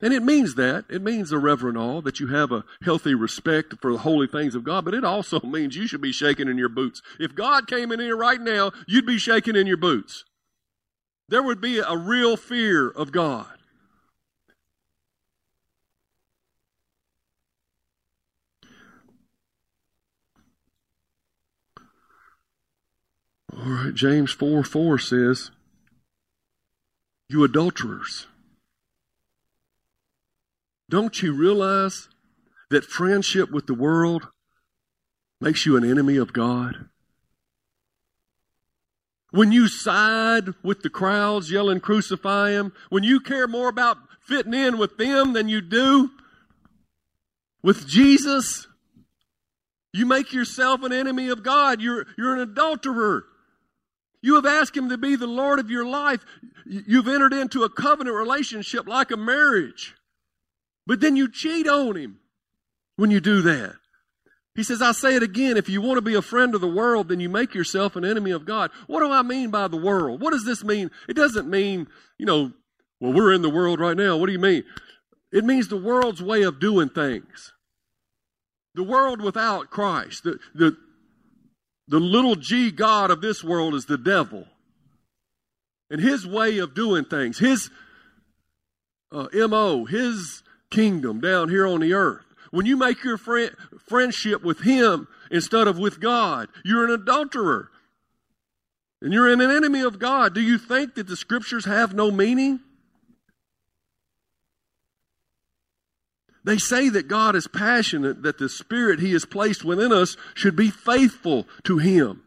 [0.00, 0.84] And it means that.
[0.88, 4.54] It means a reverent awe, that you have a healthy respect for the holy things
[4.54, 7.02] of God, but it also means you should be shaking in your boots.
[7.18, 10.24] If God came in here right now, you'd be shaking in your boots.
[11.28, 13.46] There would be a real fear of God.
[23.52, 25.50] All right, James 4 4 says,
[27.28, 28.26] You adulterers,
[30.88, 32.08] don't you realize
[32.70, 34.28] that friendship with the world
[35.40, 36.88] makes you an enemy of God?
[39.30, 44.54] When you side with the crowds yelling, crucify him, when you care more about fitting
[44.54, 46.10] in with them than you do
[47.62, 48.66] with Jesus,
[49.92, 51.80] you make yourself an enemy of God.
[51.80, 53.24] You're, you're an adulterer.
[54.20, 56.24] You have asked Him to be the Lord of your life.
[56.66, 59.94] You've entered into a covenant relationship like a marriage.
[60.88, 62.18] But then you cheat on Him
[62.96, 63.76] when you do that.
[64.54, 66.66] He says, I say it again, if you want to be a friend of the
[66.66, 68.70] world, then you make yourself an enemy of God.
[68.86, 70.20] What do I mean by the world?
[70.20, 70.90] What does this mean?
[71.08, 72.52] It doesn't mean, you know,
[73.00, 74.16] well, we're in the world right now.
[74.16, 74.64] What do you mean?
[75.30, 77.52] It means the world's way of doing things.
[78.74, 80.24] The world without Christ.
[80.24, 80.76] The, the,
[81.86, 84.46] the little g God of this world is the devil.
[85.90, 87.70] And his way of doing things, his
[89.12, 92.24] uh, MO, his kingdom down here on the earth.
[92.50, 93.50] When you make your friend,
[93.86, 97.70] friendship with him instead of with God, you're an adulterer.
[99.00, 100.34] And you're an enemy of God.
[100.34, 102.60] Do you think that the scriptures have no meaning?
[106.44, 110.56] They say that God is passionate, that the Spirit He has placed within us should
[110.56, 112.22] be faithful to Him.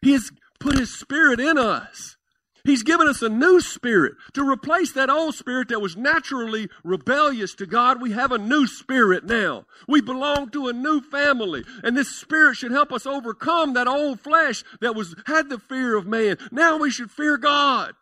[0.00, 2.16] He has put His Spirit in us.
[2.64, 7.54] He's given us a new spirit to replace that old spirit that was naturally rebellious
[7.56, 8.00] to God.
[8.00, 9.66] We have a new spirit now.
[9.88, 14.20] We belong to a new family, and this spirit should help us overcome that old
[14.20, 16.36] flesh that was had the fear of man.
[16.52, 17.94] Now we should fear God.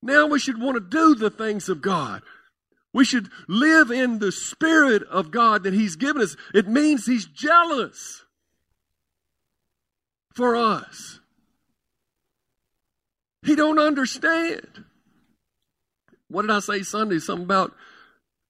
[0.00, 2.22] Now we should want to do the things of God.
[2.94, 6.36] We should live in the spirit of God that he's given us.
[6.54, 8.24] It means he's jealous
[10.34, 11.20] for us.
[13.42, 14.84] He don't understand.
[16.28, 17.18] What did I say Sunday?
[17.18, 17.74] Something about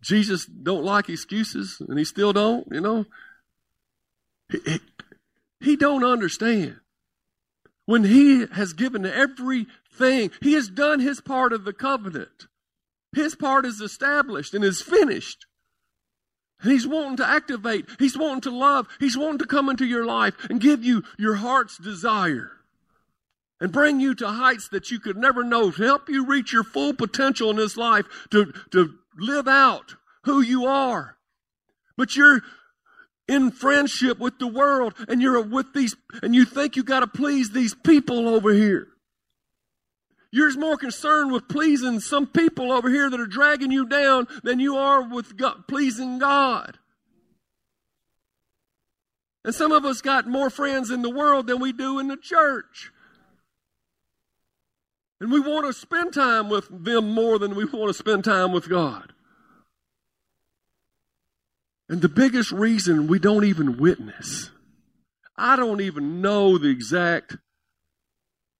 [0.02, 2.66] Jesus don't like excuses, and he still don't.
[2.70, 3.06] You know,
[4.50, 4.80] he, he,
[5.60, 6.76] he don't understand
[7.86, 10.30] when he has given everything.
[10.40, 12.46] He has done his part of the covenant.
[13.14, 15.46] His part is established and is finished.
[16.62, 17.86] And he's wanting to activate.
[17.98, 18.86] He's wanting to love.
[19.00, 22.52] He's wanting to come into your life and give you your heart's desire
[23.62, 26.64] and bring you to heights that you could never know to help you reach your
[26.64, 29.94] full potential in this life to, to live out
[30.24, 31.16] who you are.
[31.96, 32.40] But you're
[33.28, 35.94] in friendship with the world and you're with these,
[36.24, 38.88] and you think you got to please these people over here.
[40.32, 44.58] You're more concerned with pleasing some people over here that are dragging you down than
[44.58, 46.78] you are with God, pleasing God.
[49.44, 52.16] And some of us got more friends in the world than we do in the
[52.16, 52.90] church.
[55.22, 58.50] And we want to spend time with them more than we want to spend time
[58.50, 59.12] with God.
[61.88, 64.50] And the biggest reason we don't even witness,
[65.36, 67.36] I don't even know the exact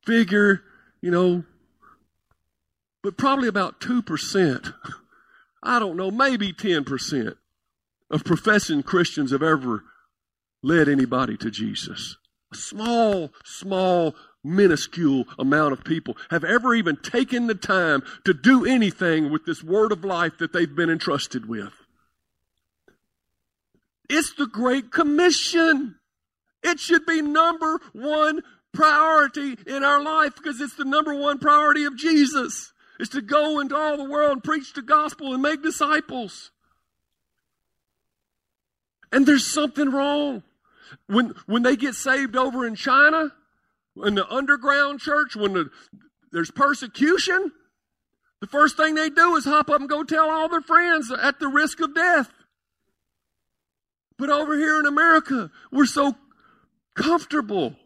[0.07, 0.63] figure,
[1.01, 1.43] you know,
[3.03, 4.73] but probably about 2%,
[5.65, 7.35] I don't know, maybe 10%
[8.09, 9.83] of professing Christians have ever
[10.63, 12.19] led anybody to Jesus.
[12.53, 18.65] A small, small minuscule amount of people have ever even taken the time to do
[18.65, 21.73] anything with this word of life that they've been entrusted with.
[24.09, 25.97] It's the Great Commission.
[26.63, 31.85] It should be number one priority in our life because it's the number one priority
[31.85, 32.73] of Jesus.
[33.01, 36.53] Is to go into all the world and preach the gospel and make disciples.
[39.11, 40.43] And there's something wrong.
[41.07, 43.33] When, when they get saved over in China,
[43.97, 45.71] in the underground church, when the,
[46.31, 47.53] there's persecution,
[48.41, 51.39] the first thing they do is hop up and go tell all their friends at
[51.39, 52.31] the risk of death.
[54.19, 56.17] But over here in America, we're so
[56.95, 57.77] comfortable.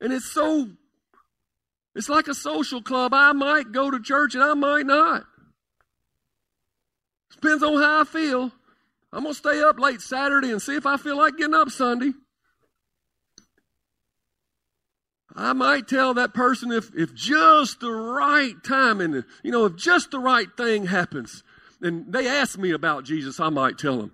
[0.00, 0.68] And it's so,
[1.94, 3.12] it's like a social club.
[3.14, 5.24] I might go to church and I might not.
[7.32, 8.52] Depends on how I feel.
[9.12, 11.70] I'm going to stay up late Saturday and see if I feel like getting up
[11.70, 12.12] Sunday.
[15.34, 19.76] I might tell that person if, if just the right time and, you know, if
[19.76, 21.42] just the right thing happens
[21.80, 24.12] and they ask me about Jesus, I might tell them.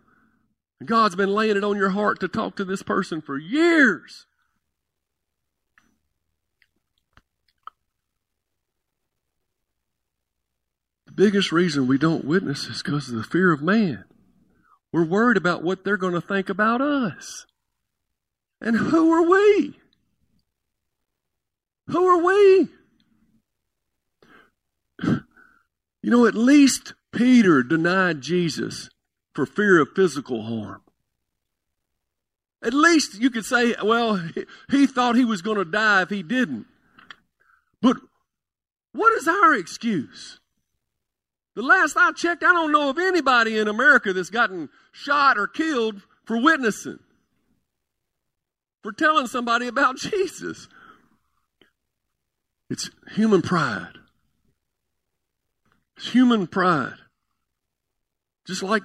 [0.84, 4.26] God's been laying it on your heart to talk to this person for years.
[11.06, 14.04] The biggest reason we don't witness is because of the fear of man.
[14.92, 17.46] We're worried about what they're going to think about us.
[18.60, 19.78] And who are we?
[21.88, 22.68] Who are we?
[26.02, 28.90] You know, at least Peter denied Jesus
[29.34, 30.82] for fear of physical harm.
[32.62, 34.22] At least you could say, well,
[34.70, 36.66] he thought he was going to die if he didn't.
[37.80, 37.96] But
[38.92, 40.40] what is our excuse?
[41.54, 45.46] The last I checked, I don't know of anybody in America that's gotten shot or
[45.46, 46.98] killed for witnessing,
[48.82, 50.68] for telling somebody about Jesus.
[52.70, 53.98] It's human pride.
[55.96, 56.96] It's human pride.
[58.46, 58.82] Just like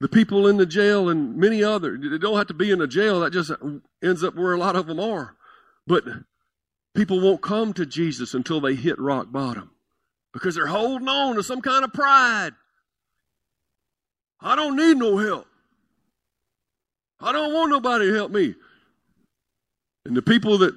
[0.00, 2.00] the people in the jail and many others.
[2.02, 3.20] They don't have to be in a jail.
[3.20, 3.50] That just
[4.02, 5.36] ends up where a lot of them are.
[5.86, 6.04] But
[6.94, 9.70] people won't come to Jesus until they hit rock bottom
[10.32, 12.52] because they're holding on to some kind of pride.
[14.40, 15.46] I don't need no help.
[17.20, 18.54] I don't want nobody to help me.
[20.06, 20.74] And the people that,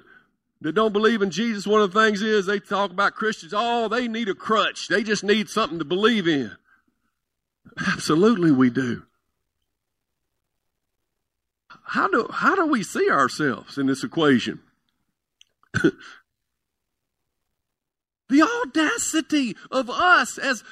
[0.64, 3.90] that don't believe in Jesus, one of the things is they talk about Christians, oh,
[3.90, 4.88] they need a crutch.
[4.88, 6.52] They just need something to believe in.
[7.78, 9.04] Absolutely, we do.
[11.84, 14.62] How do, how do we see ourselves in this equation?
[15.74, 15.92] the
[18.42, 20.64] audacity of us as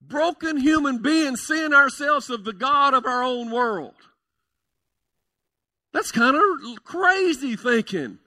[0.00, 3.94] broken human beings seeing ourselves of the God of our own world.
[5.92, 8.18] That's kind of crazy thinking.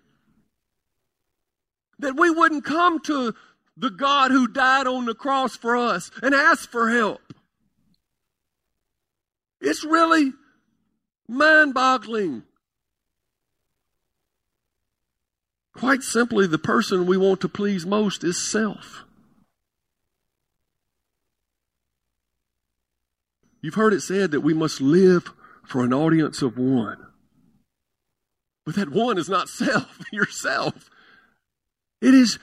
[2.00, 3.34] That we wouldn't come to
[3.78, 7.22] the God who died on the cross for us and ask for help.
[9.62, 10.34] It's really
[11.28, 12.44] mind boggling.
[15.74, 19.04] Quite simply, the person we want to please most is self.
[23.62, 25.34] You've heard it said that we must live
[25.66, 27.08] for an audience of one.
[28.64, 30.90] But that one is not self, yourself.
[32.06, 32.38] It is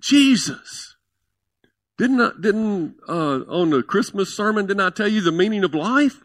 [0.00, 0.94] Jesus.
[1.98, 5.74] Didn't I, didn't uh, on the Christmas sermon didn't I tell you the meaning of
[5.74, 6.20] life?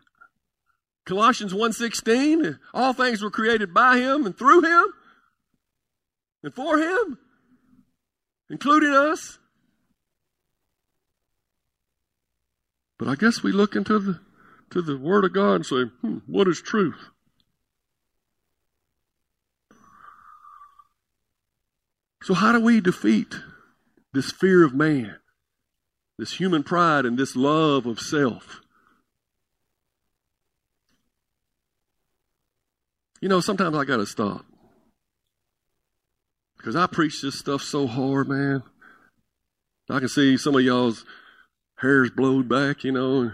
[1.04, 4.86] Colossians 1:16, all things were created by him and through him
[6.44, 7.18] and for him,
[8.52, 9.40] including us.
[13.00, 14.20] But I guess we look into the
[14.70, 17.10] to the Word of God and say, hmm, what is truth?
[22.26, 23.36] So, how do we defeat
[24.12, 25.18] this fear of man,
[26.18, 28.62] this human pride, and this love of self?
[33.22, 34.44] You know, sometimes I got to stop.
[36.58, 38.64] Because I preach this stuff so hard, man.
[39.88, 41.06] I can see some of y'all's
[41.78, 43.34] hairs blowed back, you know.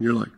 [0.00, 0.32] You're like,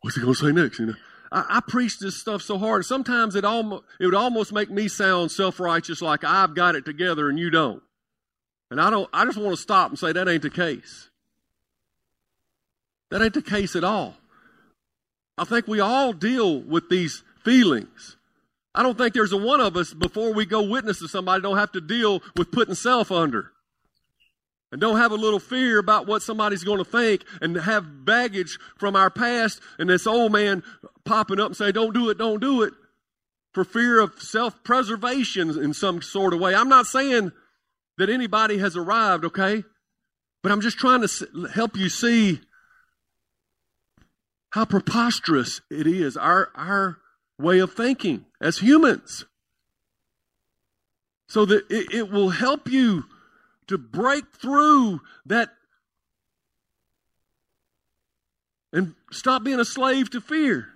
[0.00, 0.80] what's he going to say next?
[0.80, 0.94] You know,
[1.32, 2.84] I, I preach this stuff so hard.
[2.84, 6.84] Sometimes it almost it would almost make me sound self righteous, like I've got it
[6.84, 7.82] together and you don't.
[8.70, 9.08] And I don't.
[9.12, 11.10] I just want to stop and say that ain't the case.
[13.10, 14.14] That ain't the case at all.
[15.38, 18.16] I think we all deal with these feelings.
[18.74, 21.56] I don't think there's a one of us before we go witness to somebody don't
[21.56, 23.52] have to deal with putting self under.
[24.72, 28.58] And don't have a little fear about what somebody's going to think and have baggage
[28.76, 30.62] from our past and this old man
[31.06, 32.74] popping up and say, don't do it, don't do it
[33.54, 36.54] for fear of self preservation in some sort of way.
[36.54, 37.32] I'm not saying
[37.96, 39.64] that anybody has arrived, okay?
[40.42, 42.40] But I'm just trying to help you see
[44.50, 46.98] how preposterous it is, our, our
[47.38, 49.24] way of thinking as humans.
[51.28, 53.04] So that it, it will help you
[53.68, 55.48] to break through that
[58.72, 60.68] and stop being a slave to fear.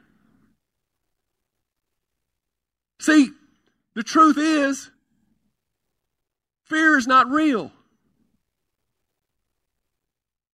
[3.00, 3.30] See,
[3.94, 4.90] the truth is,
[6.64, 7.72] fear is not real.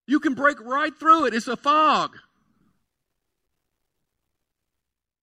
[0.06, 1.34] You can break right through it.
[1.34, 2.16] It's a fog.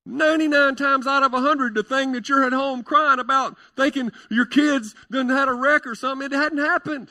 [0.05, 4.45] 99 times out of 100, the thing that you're at home crying about, thinking your
[4.45, 7.07] kids done had a wreck or something, it hadn't happened.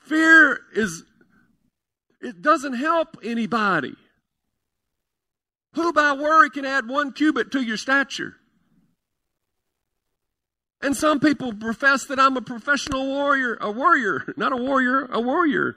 [0.00, 1.04] Fear is,
[2.22, 3.96] it doesn't help anybody.
[5.74, 8.36] Who by worry can add one cubit to your stature?
[10.80, 15.20] And some people profess that I'm a professional warrior, a warrior, not a warrior, a
[15.20, 15.76] warrior.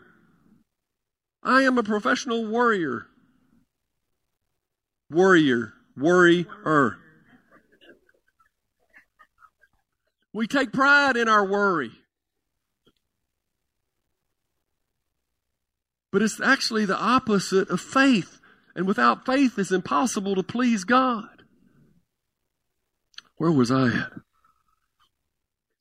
[1.43, 3.08] I am a professional warrior
[5.12, 6.97] warrior, worrier.
[10.34, 11.91] We take pride in our worry.
[16.12, 18.39] But it's actually the opposite of faith.
[18.75, 21.43] And without faith, it's impossible to please God.
[23.38, 24.12] Where was I at?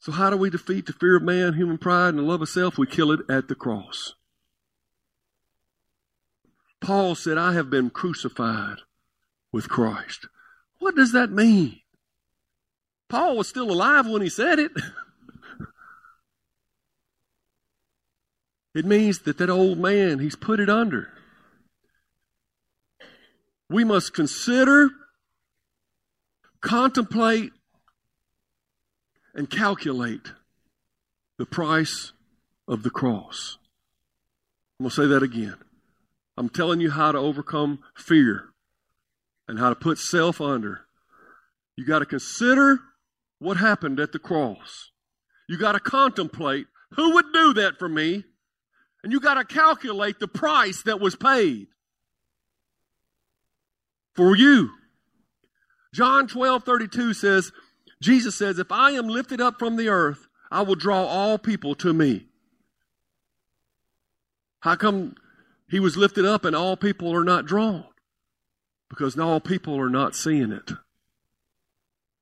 [0.00, 2.48] So, how do we defeat the fear of man, human pride, and the love of
[2.48, 2.79] self?
[2.79, 4.14] We kill it at the cross.
[6.81, 8.78] Paul said, I have been crucified
[9.53, 10.26] with Christ.
[10.78, 11.80] What does that mean?
[13.11, 14.72] Paul was still alive when he said it.
[18.74, 21.12] it means that that old man, he's put it under.
[23.71, 24.91] We must consider,
[26.61, 27.53] contemplate,
[29.33, 30.33] and calculate
[31.39, 32.12] the price
[32.66, 33.59] of the cross.
[34.79, 35.55] I'm going to say that again.
[36.37, 38.49] I'm telling you how to overcome fear
[39.47, 40.81] and how to put self under.
[41.77, 42.81] You got to consider
[43.39, 44.91] what happened at the cross.
[45.49, 48.25] You got to contemplate who would do that for me,
[49.05, 51.68] and you got to calculate the price that was paid.
[54.21, 54.68] For you.
[55.95, 57.53] John 12, 32 says,
[58.03, 61.75] Jesus says, If I am lifted up from the earth, I will draw all people
[61.77, 62.27] to me.
[64.61, 65.14] How come
[65.71, 67.87] he was lifted up and all people are not drawn?
[68.91, 70.73] Because all people are not seeing it.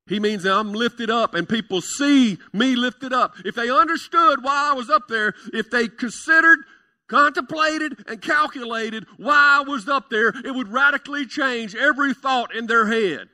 [0.06, 3.34] He means that I'm lifted up and people see me lifted up.
[3.44, 6.60] If they understood why I was up there, if they considered,
[7.08, 12.66] contemplated, and calculated why I was up there, it would radically change every thought in
[12.66, 13.28] their head.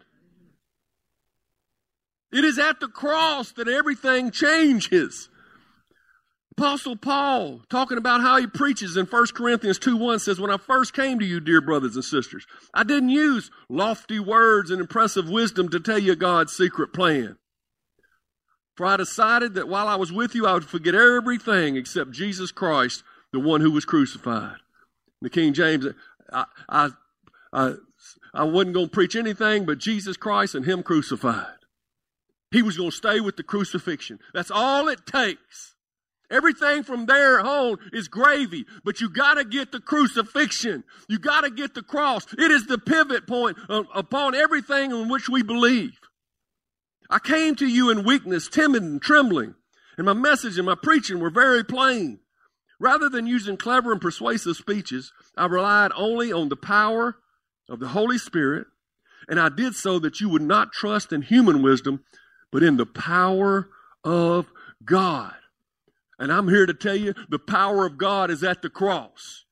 [2.33, 5.29] It is at the cross that everything changes.
[6.57, 10.57] Apostle Paul, talking about how he preaches in 1 Corinthians 2 1 says, When I
[10.57, 15.29] first came to you, dear brothers and sisters, I didn't use lofty words and impressive
[15.29, 17.37] wisdom to tell you God's secret plan.
[18.77, 22.53] For I decided that while I was with you, I would forget everything except Jesus
[22.53, 23.03] Christ,
[23.35, 24.57] the one who was crucified.
[25.20, 25.87] The King James,
[26.32, 26.91] I, I,
[27.53, 27.74] I,
[28.32, 31.47] I wasn't going to preach anything but Jesus Christ and Him crucified.
[32.51, 34.20] He was going to stay with the crucifixion.
[34.32, 35.74] That's all it takes.
[36.30, 40.85] Everything from there on is gravy, but you got to get the crucifixion.
[41.09, 42.26] You got to get the cross.
[42.39, 45.99] It is the pivot point upon everything in which we believe.
[47.11, 49.55] I came to you in weakness, timid and trembling,
[49.99, 52.20] and my message and my preaching were very plain.
[52.85, 57.16] Rather than using clever and persuasive speeches, I relied only on the power
[57.66, 58.66] of the Holy Spirit,
[59.26, 62.05] and I did so that you would not trust in human wisdom,
[62.53, 63.70] but in the power
[64.05, 64.53] of
[64.85, 65.32] God.
[66.18, 69.47] And I'm here to tell you the power of God is at the cross.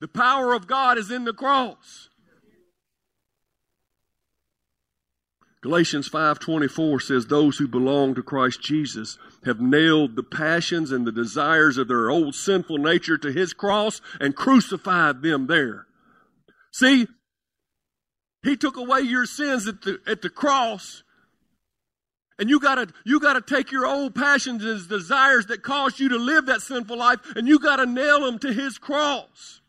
[0.00, 2.08] The power of God is in the cross.
[5.60, 11.12] Galatians 5:24 says those who belong to Christ Jesus have nailed the passions and the
[11.12, 15.86] desires of their old sinful nature to his cross and crucified them there.
[16.72, 17.06] See,
[18.42, 21.02] he took away your sins at the, at the cross
[22.38, 26.16] and you gotta, you gotta take your old passions and desires that caused you to
[26.16, 29.60] live that sinful life and you gotta nail them to his cross.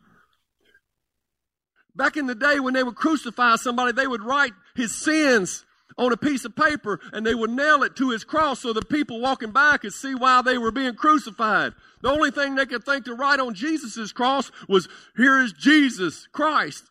[1.94, 5.66] Back in the day when they would crucify somebody, they would write his sins
[5.98, 8.82] on a piece of paper and they would nail it to his cross so the
[8.82, 11.74] people walking by could see why they were being crucified.
[12.02, 16.28] The only thing they could think to write on Jesus' cross was, here is Jesus
[16.32, 16.84] Christ,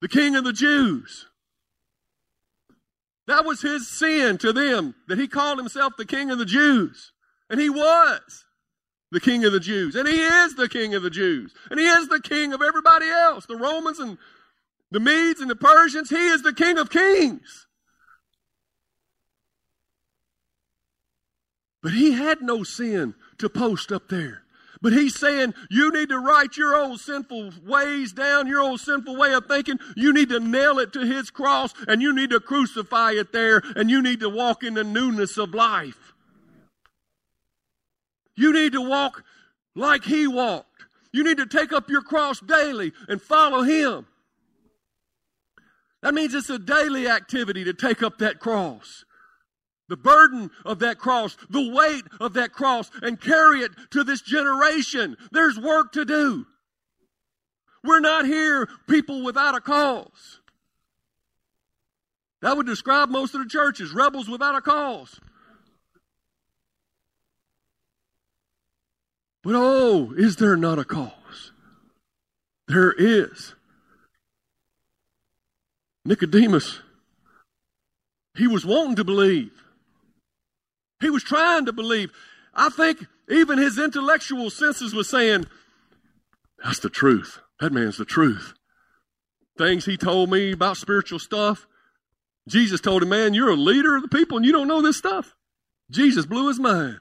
[0.00, 1.26] the King of the Jews.
[3.26, 7.12] That was his sin to them, that he called himself the king of the Jews.
[7.48, 8.44] And he was
[9.12, 9.94] the king of the Jews.
[9.94, 11.54] And he is the king of the Jews.
[11.70, 14.18] And he is the king of everybody else, the Romans and
[14.90, 16.10] the Medes and the Persians.
[16.10, 17.66] He is the king of kings.
[21.82, 24.42] But he had no sin to post up there.
[24.80, 29.16] But he's saying you need to write your old sinful ways down, your old sinful
[29.16, 29.78] way of thinking.
[29.96, 33.62] You need to nail it to his cross and you need to crucify it there
[33.76, 36.12] and you need to walk in the newness of life.
[38.34, 39.22] You need to walk
[39.76, 40.86] like he walked.
[41.12, 44.06] You need to take up your cross daily and follow him.
[46.02, 49.04] That means it's a daily activity to take up that cross
[49.92, 54.22] the burden of that cross, the weight of that cross, and carry it to this
[54.22, 55.18] generation.
[55.32, 56.46] There's work to do.
[57.84, 60.40] We're not here people without a cause.
[62.40, 65.20] That would describe most of the churches, rebels without a cause.
[69.44, 71.52] But oh, is there not a cause?
[72.66, 73.54] There is.
[76.06, 76.80] Nicodemus,
[78.34, 79.52] he was wanting to believe.
[81.02, 82.12] He was trying to believe.
[82.54, 85.46] I think even his intellectual senses were saying,
[86.62, 87.40] That's the truth.
[87.60, 88.54] That man's the truth.
[89.58, 91.66] Things he told me about spiritual stuff.
[92.48, 94.96] Jesus told him, Man, you're a leader of the people and you don't know this
[94.96, 95.34] stuff.
[95.90, 97.00] Jesus blew his mind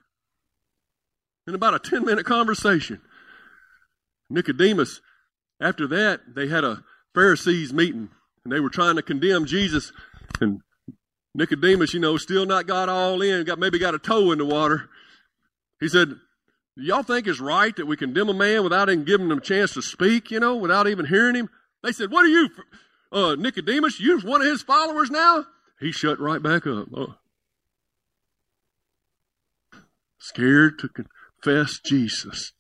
[1.48, 3.02] in about a 10 minute conversation.
[4.30, 5.02] Nicodemus,
[5.62, 6.84] after that, they had a
[7.14, 8.10] Pharisees meeting
[8.44, 9.92] and they were trying to condemn Jesus.
[10.40, 10.62] And
[11.34, 14.46] Nicodemus, you know, still not got all in, got maybe got a toe in the
[14.46, 14.90] water.
[15.80, 16.16] He said,
[16.76, 19.74] Y'all think it's right that we condemn a man without even giving him a chance
[19.74, 21.50] to speak, you know, without even hearing him?
[21.84, 22.50] They said, What are you,
[23.12, 24.00] uh, Nicodemus?
[24.00, 25.46] You're one of his followers now?
[25.80, 26.88] He shut right back up.
[26.96, 27.16] Oh.
[30.20, 32.54] Scared to confess Jesus.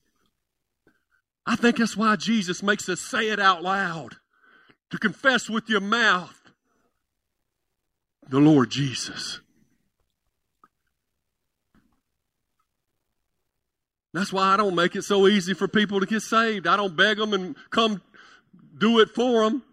[1.45, 4.15] I think that's why Jesus makes us say it out loud.
[4.91, 6.40] To confess with your mouth
[8.31, 9.41] the Lord Jesus.
[14.13, 16.65] That's why I don't make it so easy for people to get saved.
[16.65, 18.01] I don't beg them and come
[18.77, 19.63] do it for them.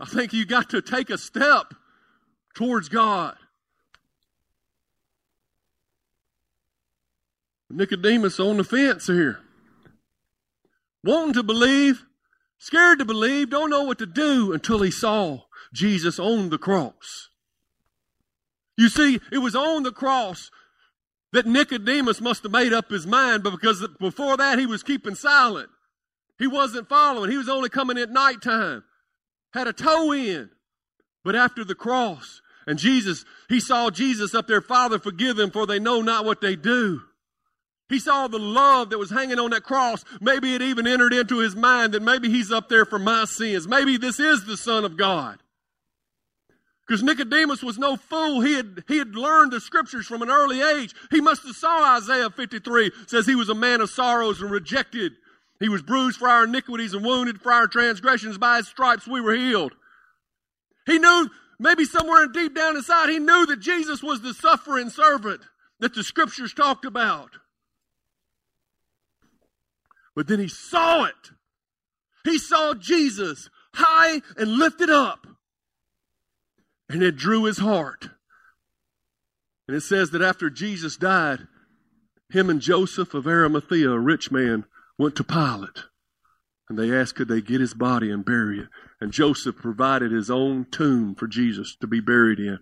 [0.00, 1.72] I think you got to take a step
[2.54, 3.36] towards God.
[7.70, 9.38] Nicodemus on the fence here.
[11.04, 12.04] Wanting to believe,
[12.58, 15.45] scared to believe, don't know what to do until he saw
[15.76, 17.28] Jesus on the cross.
[18.76, 20.50] You see, it was on the cross
[21.32, 25.14] that Nicodemus must have made up his mind, but because before that he was keeping
[25.14, 25.68] silent.
[26.38, 27.30] He wasn't following.
[27.30, 28.84] He was only coming at nighttime.
[29.52, 30.50] Had a toe in.
[31.24, 35.66] But after the cross, and Jesus, he saw Jesus up there, Father, forgive them, for
[35.66, 37.02] they know not what they do.
[37.88, 40.04] He saw the love that was hanging on that cross.
[40.20, 43.68] Maybe it even entered into his mind that maybe he's up there for my sins.
[43.68, 45.38] Maybe this is the Son of God.
[46.86, 48.40] Because Nicodemus was no fool.
[48.42, 50.94] He had, he had learned the scriptures from an early age.
[51.10, 55.12] He must have saw Isaiah 53 says he was a man of sorrows and rejected.
[55.58, 58.38] He was bruised for our iniquities and wounded for our transgressions.
[58.38, 59.72] By his stripes we were healed.
[60.84, 61.28] He knew,
[61.58, 65.40] maybe somewhere deep down inside, he knew that Jesus was the suffering servant
[65.80, 67.30] that the scriptures talked about.
[70.14, 71.14] But then he saw it.
[72.24, 75.26] He saw Jesus high and lifted up.
[76.88, 78.08] And it drew his heart.
[79.68, 81.48] And it says that after Jesus died,
[82.30, 84.64] him and Joseph of Arimathea, a rich man,
[84.98, 85.84] went to Pilate.
[86.68, 88.68] And they asked could they get his body and bury it.
[89.00, 92.58] And Joseph provided his own tomb for Jesus to be buried in.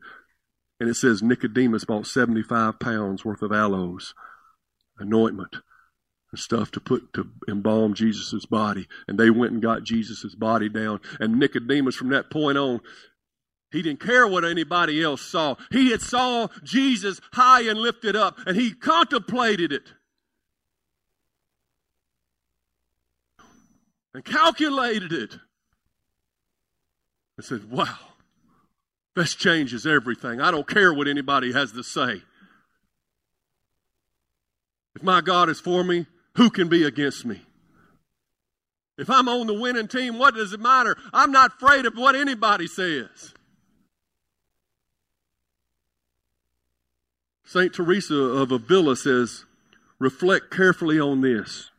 [0.81, 4.15] And it says Nicodemus bought 75 pounds worth of aloes,
[4.99, 5.57] anointment,
[6.33, 8.89] and stuff to put to embalm Jesus' body.
[9.07, 11.01] And they went and got Jesus' body down.
[11.21, 12.81] And Nicodemus, from that point on,
[13.75, 15.57] he didn't care what anybody else saw.
[15.73, 19.83] He had saw Jesus high and lifted up, and he contemplated it.
[24.15, 25.37] And calculated it.
[27.37, 27.99] And said, wow,
[29.17, 30.41] this changes everything.
[30.41, 32.23] I don't care what anybody has to say.
[34.95, 36.07] If my God is for me,
[36.37, 37.41] who can be against me?
[38.97, 40.97] If I'm on the winning team, what does it matter?
[41.13, 43.34] I'm not afraid of what anybody says.
[47.45, 47.73] St.
[47.73, 49.45] Teresa of Avila says,
[49.99, 51.71] reflect carefully on this,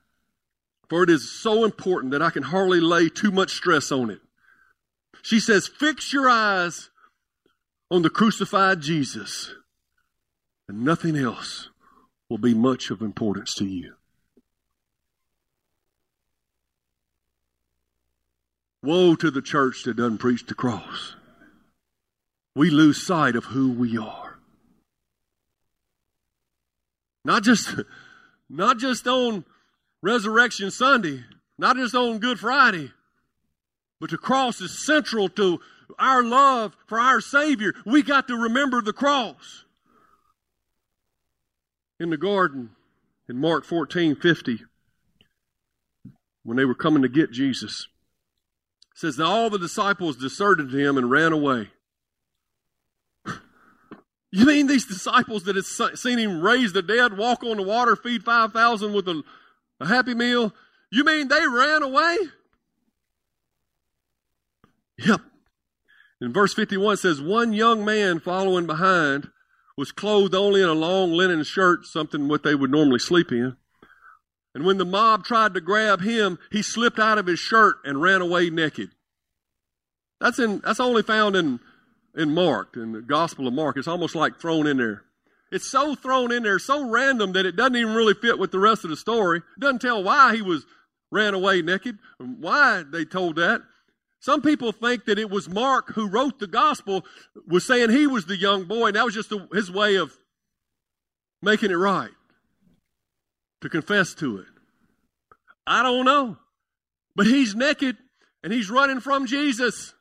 [0.90, 4.22] for it is so important that I can hardly lay too much stress on it.
[5.22, 6.92] She says, fix your eyes
[7.90, 9.54] on the crucified Jesus,
[10.68, 11.70] and nothing else
[12.30, 13.96] will be much of importance to you.
[18.84, 21.16] Woe to the church that doesn't preach the cross.
[22.56, 24.25] We lose sight of who we are.
[27.26, 27.76] Not just,
[28.50, 29.44] not just on
[30.02, 31.26] Resurrection Sunday,
[31.58, 32.92] not just on Good Friday,
[34.00, 35.60] but the cross is central to
[35.98, 37.74] our love for our Savior.
[37.86, 39.66] We got to remember the cross.
[42.00, 42.72] In the garden,
[43.28, 44.60] in Mark 14 50,
[46.44, 47.88] when they were coming to get Jesus,
[48.94, 51.70] says that all the disciples deserted him and ran away.
[54.36, 55.64] You mean these disciples that had
[55.98, 59.24] seen him raise the dead, walk on the water, feed 5,000 with a,
[59.80, 60.54] a happy meal?
[60.92, 62.18] You mean they ran away?
[64.98, 65.22] Yep.
[66.20, 69.30] In verse 51 says, One young man following behind
[69.78, 73.56] was clothed only in a long linen shirt, something what they would normally sleep in.
[74.54, 78.02] And when the mob tried to grab him, he slipped out of his shirt and
[78.02, 78.90] ran away naked.
[80.20, 81.62] That's in that's only found in
[82.16, 83.78] in Mark, in the Gospel of Mark.
[83.78, 85.04] It's almost like thrown in there.
[85.52, 88.60] It's so thrown in there, so random that it doesn't even really fit with the
[88.60, 89.40] rest of the story.
[89.40, 90.66] It doesn't tell why he was
[91.12, 93.62] ran away naked, why they told that.
[94.20, 97.06] Some people think that it was Mark who wrote the gospel
[97.48, 100.18] was saying he was the young boy, and that was just his way of
[101.42, 102.10] making it right
[103.62, 104.48] to confess to it.
[105.68, 106.38] I don't know.
[107.16, 107.98] But he's naked
[108.44, 109.95] and he's running from Jesus.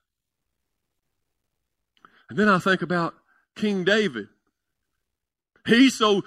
[2.28, 3.14] And then I think about
[3.54, 4.28] King David.
[5.66, 6.22] He's so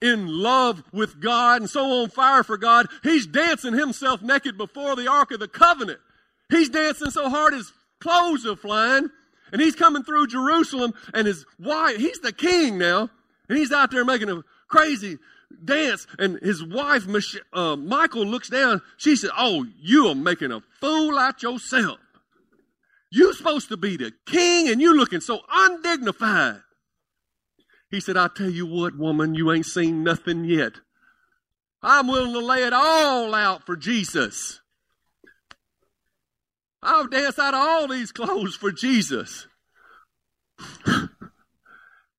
[0.00, 4.96] in love with God and so on fire for God, he's dancing himself naked before
[4.96, 6.00] the Ark of the Covenant.
[6.50, 9.08] He's dancing so hard his clothes are flying.
[9.52, 13.10] And he's coming through Jerusalem and his wife, he's the king now.
[13.48, 15.18] And he's out there making a crazy
[15.64, 17.06] dance, and his wife,
[17.52, 18.80] uh, Michal, looks down.
[18.96, 21.98] She said, Oh, you are making a fool out yourself.
[23.14, 26.62] You're supposed to be the king, and you're looking so undignified.
[27.90, 30.72] He said, I tell you what, woman, you ain't seen nothing yet.
[31.82, 34.62] I'm willing to lay it all out for Jesus.
[36.82, 39.46] I'll dance out of all these clothes for Jesus.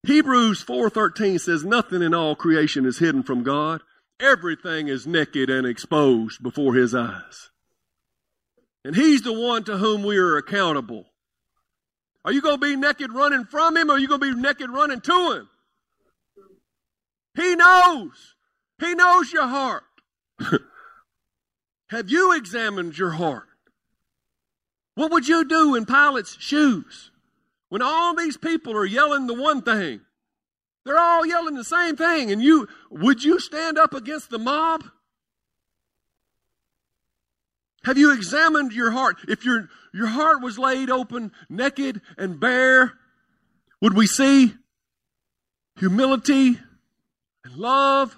[0.04, 3.82] Hebrews 4:13 says nothing in all creation is hidden from God.
[4.20, 7.50] Everything is naked and exposed before his eyes.
[8.86, 11.06] And he's the one to whom we are accountable.
[12.26, 14.42] Are you going to be naked running from him or are you going to be
[14.42, 15.50] naked running to him?
[17.36, 18.36] He knows.
[18.80, 19.84] He knows your heart.
[21.90, 23.48] Have you examined your heart?
[24.96, 27.12] What would you do in Pilate's shoes?
[27.70, 30.02] When all these people are yelling the one thing,
[30.86, 34.84] they're all yelling the same thing, and you would you stand up against the mob?
[37.86, 39.18] Have you examined your heart?
[39.28, 42.94] If your your heart was laid open, naked and bare,
[43.82, 44.54] would we see
[45.78, 46.60] humility
[47.44, 48.18] and love?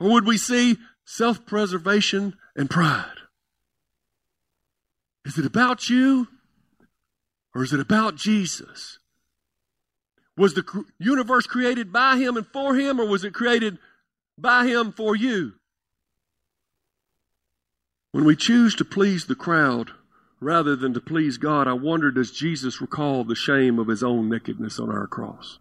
[0.00, 3.06] Or would we see self preservation and pride?
[5.24, 6.26] Is it about you
[7.54, 8.98] or is it about Jesus?
[10.36, 13.78] Was the universe created by him and for him, or was it created
[14.38, 15.52] by him for you?
[18.12, 19.92] When we choose to please the crowd
[20.38, 24.28] rather than to please God, I wonder does Jesus recall the shame of his own
[24.28, 25.58] nakedness on our cross?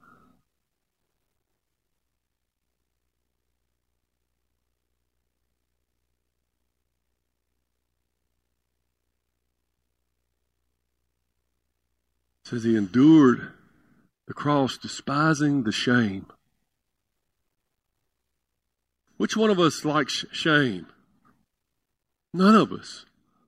[12.43, 13.53] Says he endured
[14.27, 16.25] the cross, despising the shame.
[19.15, 20.87] Which one of us likes shame?
[22.33, 23.05] None of us.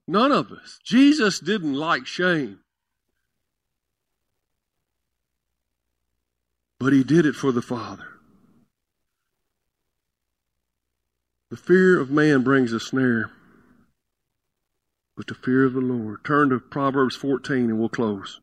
[0.08, 0.80] None of us.
[0.84, 2.60] Jesus didn't like shame.
[6.80, 8.08] But he did it for the Father.
[11.50, 13.32] The fear of man brings a snare,
[15.16, 16.26] but the fear of the Lord.
[16.26, 18.42] Turn to Proverbs 14 and we'll close.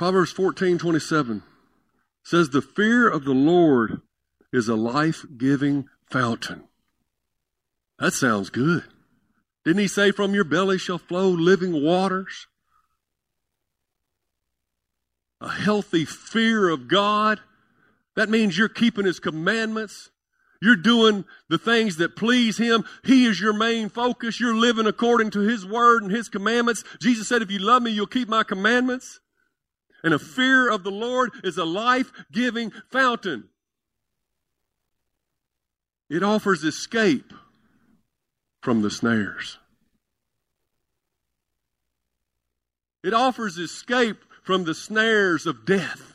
[0.00, 1.42] Proverbs 14, 27
[2.24, 4.00] says, The fear of the Lord
[4.50, 6.64] is a life giving fountain.
[7.98, 8.84] That sounds good.
[9.62, 12.46] Didn't he say, From your belly shall flow living waters?
[15.38, 17.40] A healthy fear of God.
[18.16, 20.08] That means you're keeping his commandments.
[20.62, 22.84] You're doing the things that please him.
[23.04, 24.40] He is your main focus.
[24.40, 26.84] You're living according to his word and his commandments.
[27.02, 29.20] Jesus said, If you love me, you'll keep my commandments.
[30.02, 33.48] And a fear of the Lord is a life giving fountain.
[36.08, 37.32] It offers escape
[38.62, 39.58] from the snares.
[43.02, 46.12] It offers escape from the snares of death.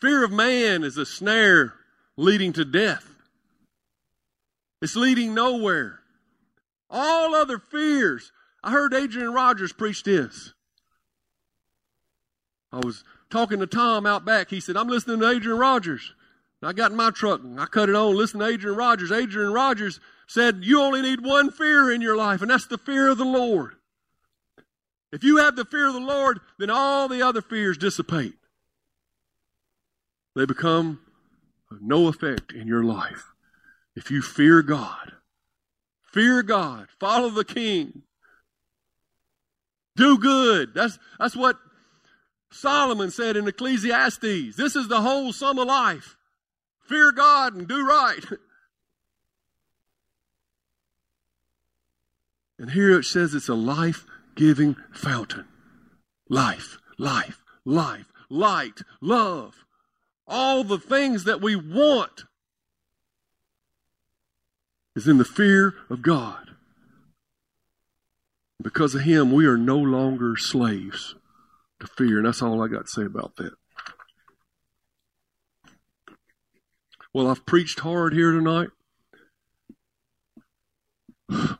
[0.00, 1.74] Fear of man is a snare
[2.16, 3.04] leading to death.
[4.80, 6.00] It's leading nowhere.
[6.88, 8.32] All other fears.
[8.62, 10.52] I heard Adrian Rogers preach this.
[12.72, 14.50] I was talking to Tom out back.
[14.50, 16.14] He said, I'm listening to Adrian Rogers.
[16.60, 19.12] And I got in my truck and I cut it on, listened to Adrian Rogers.
[19.12, 23.08] Adrian Rogers said, You only need one fear in your life, and that's the fear
[23.08, 23.74] of the Lord.
[25.10, 28.34] If you have the fear of the Lord, then all the other fears dissipate.
[30.36, 31.00] They become
[31.70, 33.32] of no effect in your life.
[33.96, 35.12] If you fear God,
[36.04, 38.02] fear God, follow the King,
[39.96, 40.74] do good.
[40.74, 41.56] That's, that's what
[42.50, 46.16] Solomon said in Ecclesiastes, this is the whole sum of life.
[46.88, 48.24] Fear God and do right.
[52.60, 55.44] And here it says it's a life giving fountain.
[56.28, 59.64] Life, life, life, light, love.
[60.26, 62.24] All the things that we want
[64.96, 66.50] is in the fear of God.
[68.60, 71.14] Because of Him, we are no longer slaves
[71.80, 72.18] to fear.
[72.18, 73.52] And that's all I got to say about that.
[77.14, 78.68] Well, I've preached hard here tonight,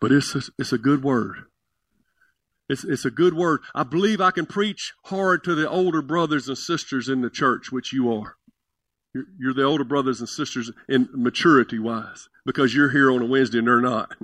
[0.00, 1.44] but it's a, it's a good word.
[2.68, 3.60] It's, it's a good word.
[3.74, 7.72] I believe I can preach hard to the older brothers and sisters in the church,
[7.72, 8.36] which you are.
[9.14, 13.26] You're, you're the older brothers and sisters in maturity wise because you're here on a
[13.26, 14.14] Wednesday and they're not.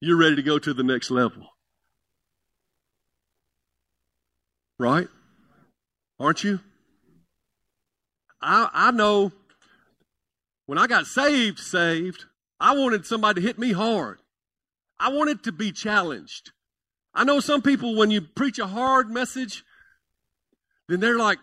[0.00, 1.53] You're ready to go to the next level.
[4.78, 5.08] Right?
[6.18, 6.60] Aren't you?
[8.40, 9.32] I, I know
[10.66, 12.24] when I got saved, saved,
[12.60, 14.18] I wanted somebody to hit me hard.
[14.98, 16.52] I wanted to be challenged.
[17.14, 19.64] I know some people, when you preach a hard message,
[20.88, 21.38] then they're like,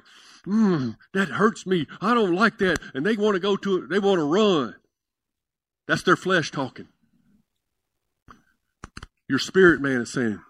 [0.45, 1.87] mm, that hurts me.
[2.01, 2.79] I don't like that.
[2.93, 3.89] And they want to go to it.
[3.89, 4.75] They want to run.
[5.87, 6.87] That's their flesh talking.
[9.27, 10.41] Your spirit man is saying,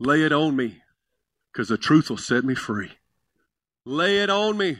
[0.00, 0.82] lay it on me
[1.54, 2.90] because the truth will set me free.
[3.84, 4.78] Lay it on me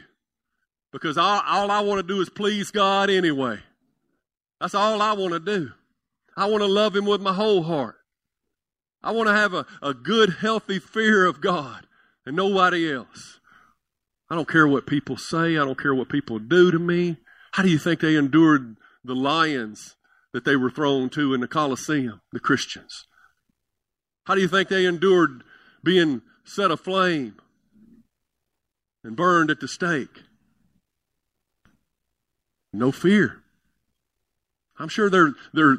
[0.91, 3.59] because all, all I want to do is please God anyway.
[4.59, 5.71] That's all I want to do.
[6.35, 7.95] I want to love Him with my whole heart.
[9.01, 11.87] I want to have a, a good, healthy fear of God
[12.25, 13.39] and nobody else.
[14.29, 15.51] I don't care what people say.
[15.57, 17.17] I don't care what people do to me.
[17.53, 19.95] How do you think they endured the lions
[20.33, 23.05] that they were thrown to in the Colosseum, the Christians?
[24.25, 25.43] How do you think they endured
[25.83, 27.35] being set aflame
[29.03, 30.23] and burned at the stake?
[32.71, 33.41] No fear.
[34.77, 35.77] I'm sure their, their,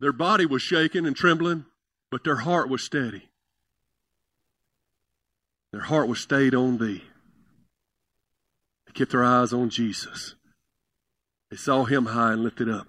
[0.00, 1.66] their body was shaking and trembling,
[2.10, 3.28] but their heart was steady.
[5.72, 7.04] Their heart was stayed on thee.
[8.86, 10.34] They kept their eyes on Jesus.
[11.50, 12.86] They saw him high and lifted up.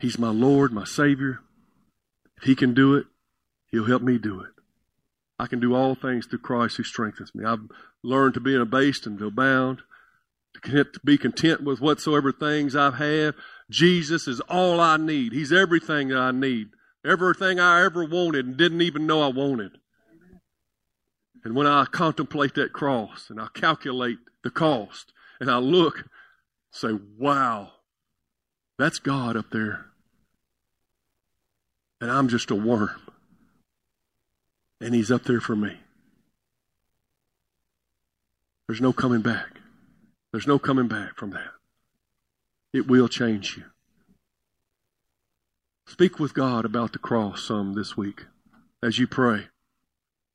[0.00, 1.40] He's my Lord, my Savior.
[2.36, 3.06] If he can do it,
[3.70, 4.50] he'll help me do it.
[5.42, 7.44] I can do all things through Christ who strengthens me.
[7.44, 7.66] I've
[8.04, 9.80] learned to be abased and bound,
[10.62, 13.34] to be content with whatsoever things I have.
[13.68, 15.32] Jesus is all I need.
[15.32, 16.68] He's everything that I need.
[17.04, 19.78] Everything I ever wanted and didn't even know I wanted.
[21.42, 26.04] And when I contemplate that cross and I calculate the cost and I look,
[26.70, 27.72] say, wow,
[28.78, 29.86] that's God up there.
[32.00, 33.11] And I'm just a worm.
[34.82, 35.76] And He's up there for me.
[38.66, 39.60] There's no coming back.
[40.32, 41.52] There's no coming back from that.
[42.72, 43.64] It will change you.
[45.86, 48.24] Speak with God about the cross some this week
[48.82, 49.48] as you pray.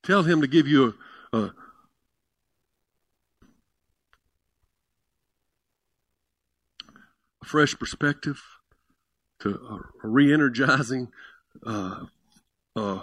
[0.04, 0.94] Tell Him to give you
[1.34, 1.54] a, a
[7.44, 8.42] fresh perspective,
[9.40, 11.10] to a, re energizing,
[11.66, 12.06] uh,
[12.76, 13.02] uh,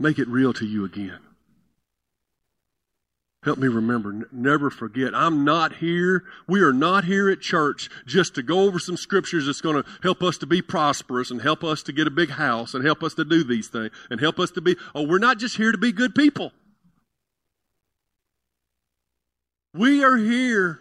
[0.00, 1.20] make it real to you again.
[3.44, 5.14] Help me remember, never forget.
[5.14, 6.24] I'm not here.
[6.48, 9.88] We are not here at church just to go over some scriptures that's going to
[10.02, 13.02] help us to be prosperous and help us to get a big house and help
[13.02, 15.70] us to do these things and help us to be, oh, we're not just here
[15.70, 16.52] to be good people.
[19.72, 20.80] We are here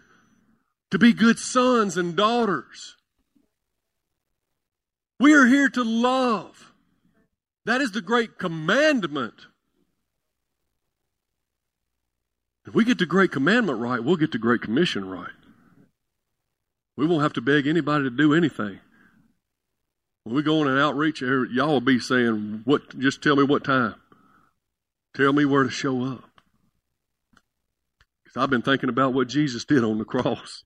[0.89, 2.95] to be good sons and daughters.
[5.19, 6.66] We are here to love.
[7.67, 9.33] That is the great commandment.
[12.65, 15.33] If we get the Great Commandment right, we'll get the Great Commission right.
[16.95, 18.79] We won't have to beg anybody to do anything.
[20.23, 22.97] When we go on an outreach, er, y'all will be saying, "What?
[22.97, 23.95] Just tell me what time.
[25.13, 26.41] Tell me where to show up."
[28.23, 30.63] Because I've been thinking about what Jesus did on the cross,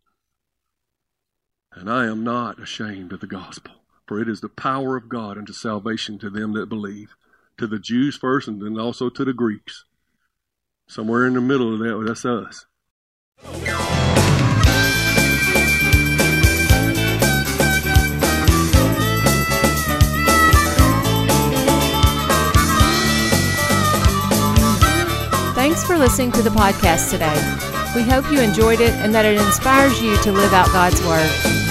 [1.72, 5.38] and I am not ashamed of the gospel, for it is the power of God
[5.38, 7.16] unto salvation to them that believe,
[7.58, 9.86] to the Jews first, and then also to the Greeks.
[10.88, 12.66] Somewhere in the middle of that, that's us.
[25.56, 27.34] Thanks for listening to the podcast today.
[27.96, 31.71] We hope you enjoyed it and that it inspires you to live out God's Word.